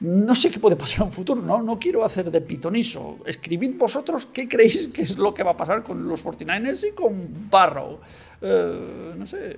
[0.00, 1.60] No sé qué puede pasar en un futuro, ¿no?
[1.62, 3.18] No quiero hacer de pitoniso.
[3.26, 6.92] Escribid vosotros qué creéis que es lo que va a pasar con los 49ers y
[6.92, 7.98] con Barrow.
[8.40, 9.56] Eh, no sé,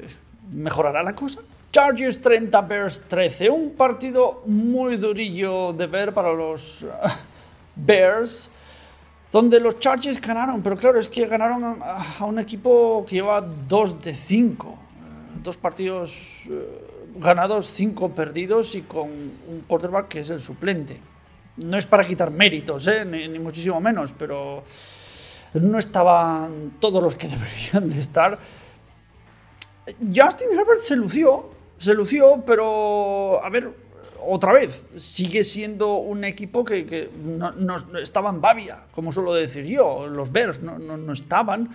[0.53, 1.41] ¿mejorará la cosa?
[1.73, 3.51] Chargers 30, Bears 13.
[3.51, 6.87] Un partido muy durillo de ver para los,
[7.77, 8.51] Bears,
[9.31, 14.03] donde los Chargers ganaron, pero claro, es que ganaron a, un equipo que lleva 2
[14.03, 20.31] de 5, eh, dos partidos eh, ganados, 5 perdidos y con un quarterback que es
[20.31, 21.01] el suplente.
[21.57, 23.05] No es para quitar méritos, ¿eh?
[23.05, 24.63] ni, muchísimo menos, pero
[25.55, 28.39] no estaban todos los que deberían de estar.
[29.99, 33.71] Justin Herbert se lució, se lució, pero a ver,
[34.27, 40.07] otra vez, sigue siendo un equipo que, no, estaba en Bavia, como suelo decir yo.
[40.07, 41.71] Los Bears no, estaban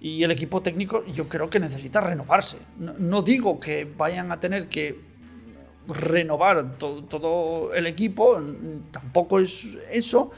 [0.00, 2.58] y el equipo técnico yo creo que necesita renovarse.
[2.78, 5.00] No, digo que vayan a tener que
[5.88, 8.40] renovar todo, el equipo,
[8.90, 10.30] tampoco es eso,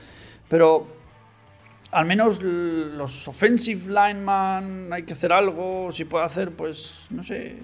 [0.49, 0.87] pero
[1.91, 7.57] al menos los offensive lineman hay que hacer algo, si puede hacer, pues, no sé.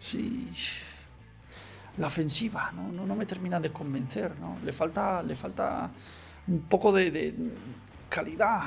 [0.00, 0.48] Sí
[1.98, 4.58] la ofensiva no, no, me termina de convencer, ¿no?
[4.64, 5.90] Le falta, le falta
[6.48, 7.34] un poco de,
[8.08, 8.60] calidad.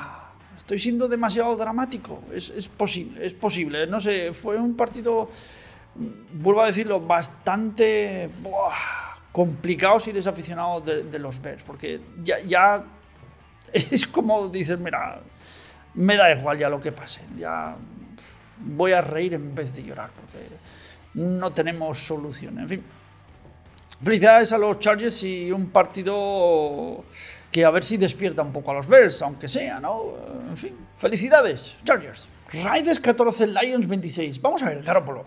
[0.56, 2.22] Estoy siendo demasiado dramático.
[2.32, 3.86] Es, es, posible, es posible.
[3.86, 5.30] No sé, fue un partido,
[6.32, 8.28] vuelvo a decirlo, bastante
[9.32, 12.84] complicado si eres aficionado de, los Bears, porque ya, ya
[13.72, 15.20] es como dices, mira,
[15.94, 17.76] me da igual ya lo que pase, ya
[18.58, 20.48] voy a reír en vez de llorar, porque
[21.14, 22.58] no tenemos solución.
[22.58, 22.84] En fin.
[24.02, 27.04] Felicidades a los Chargers y un partido
[27.50, 30.14] que a ver si despierta un poco a los Bears, aunque sea, ¿no?
[30.48, 32.28] En fin, felicidades, Chargers.
[32.52, 34.40] Raiders 14, Lions 26.
[34.40, 35.24] Vamos a ver, Garoppolo.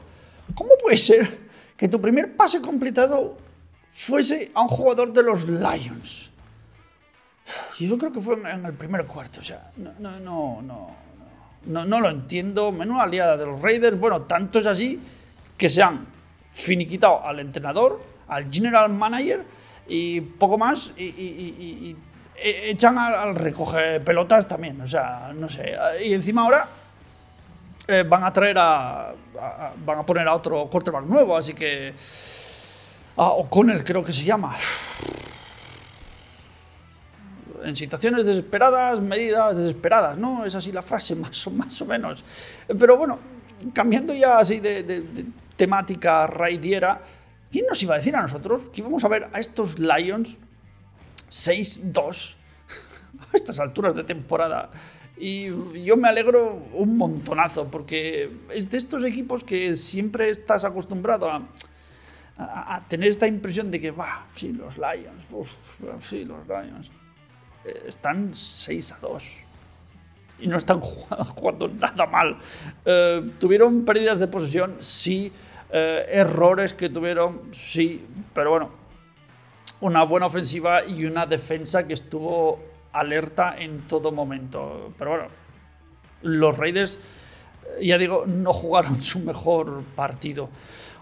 [0.56, 1.38] ¿Cómo puede ser
[1.76, 3.38] que tu primer pase completado
[3.92, 6.32] fuese a un jugador de los Lions?
[7.78, 10.88] Yo creo que fue en el primer cuarto, o sea, no, no, no, no,
[11.66, 12.72] no, no lo entiendo.
[12.72, 14.00] Menuda aliada de los Raiders.
[14.00, 15.00] Bueno, tanto es así
[15.58, 16.06] que se han
[16.52, 19.43] finiquitado al entrenador al general manager
[19.88, 21.95] y poco más y,
[22.43, 25.76] echan al, recoge pelotas también, o sea, no sé.
[26.04, 26.68] Y encima ahora
[27.88, 29.14] eh, van a traer a,
[29.86, 31.93] van a poner a otro quarterback nuevo, así que
[33.18, 34.56] a O'Connell creo que se llama.
[37.64, 40.45] En situaciones desesperadas, medidas desesperadas, ¿no?
[40.45, 42.24] Es así la frase, más o, más o menos.
[42.66, 43.20] Pero bueno,
[43.74, 45.04] cambiando ya así de
[45.62, 47.01] temática raidiera,
[47.51, 50.39] ¿Quién nos iba a decir a nosotros que íbamos a ver a estos Lions
[51.30, 52.36] 6-2
[53.20, 54.72] a estas alturas de temporada?
[55.18, 55.49] Y
[55.84, 62.82] yo me alegro un montonazo porque es de estos equipos que siempre estás acostumbrado a,
[62.88, 65.28] tener esta impresión de que, va, sí, los Lions,
[65.99, 66.91] sí, los Lions,
[67.66, 69.38] eh, están 6 a 2
[70.39, 70.80] y no están
[71.36, 72.38] jugando, nada mal.
[72.84, 75.32] Eh, tuvieron pérdidas de posesión, sí.
[75.74, 78.70] Eh, errores que tuvieron, sí, pero bueno,
[79.80, 82.60] una buena ofensiva y una defensa que estuvo
[82.92, 84.94] alerta en todo momento.
[84.98, 85.28] Pero bueno,
[86.24, 87.00] los Raiders,
[87.80, 90.50] eh, ya digo, no jugaron su mejor partido.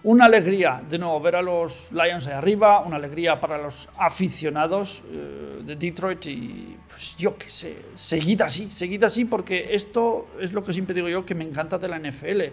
[0.03, 5.01] Una alegría de nuevo ver a los Lions ahí arriba, una alegría para los aficionados
[5.11, 10.53] eh, de Detroit y pues yo qué sé, seguid así, seguid así porque esto es
[10.53, 12.43] lo que siempre digo yo que me encanta de la NFL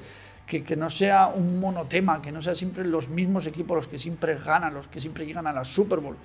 [0.47, 4.37] que, no sea un monotema, que no sea siempre los mismos equipos los que siempre
[4.39, 6.17] ganan, los que siempre llegan a la Super Bowl,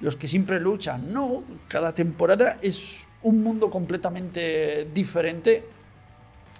[0.00, 1.12] los que siempre luchan.
[1.12, 5.64] No, cada temporada es un mundo completamente diferente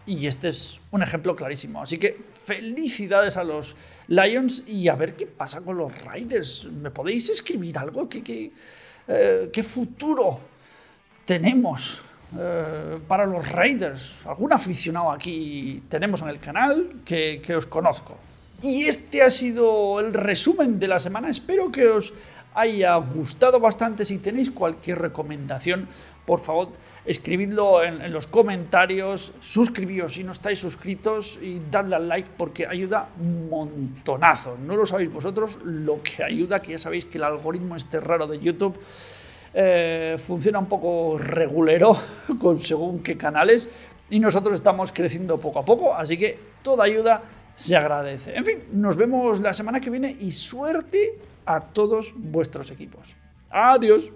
[0.04, 1.82] y este es un ejemplo clarísimo.
[1.82, 3.74] Así que felicidades a los
[4.08, 6.66] Lions y a ver qué pasa con los Raiders.
[6.66, 8.08] ¿Me podéis escribir algo?
[8.08, 8.52] ¿Qué, qué,
[9.06, 10.40] eh, qué futuro
[11.24, 12.02] tenemos
[12.36, 14.18] eh, para los Raiders.
[14.26, 18.16] Algún aficionado aquí tenemos en el canal que, os conozco.
[18.62, 21.30] Y este ha sido el resumen de la semana.
[21.30, 22.12] Espero que os
[22.54, 24.04] haya gustado bastante.
[24.04, 25.88] Si tenéis cualquier recomendación,
[26.26, 26.68] por favor,
[27.06, 29.32] escribidlo en, los comentarios.
[29.40, 34.58] Suscribíos si no estáis suscritos y dadle al like porque ayuda un montonazo.
[34.58, 38.26] No lo sabéis vosotros, lo que ayuda, que ya sabéis que el algoritmo este raro
[38.26, 38.78] de YouTube
[39.54, 41.96] eh, funciona un poco regulero
[42.40, 43.68] con según qué canales
[44.10, 47.22] y nosotros estamos creciendo poco a poco, así que toda ayuda
[47.54, 48.36] se agradece.
[48.36, 53.14] En fin, nos vemos la semana que viene y suerte a todos vuestros equipos.
[53.50, 54.12] Adiós.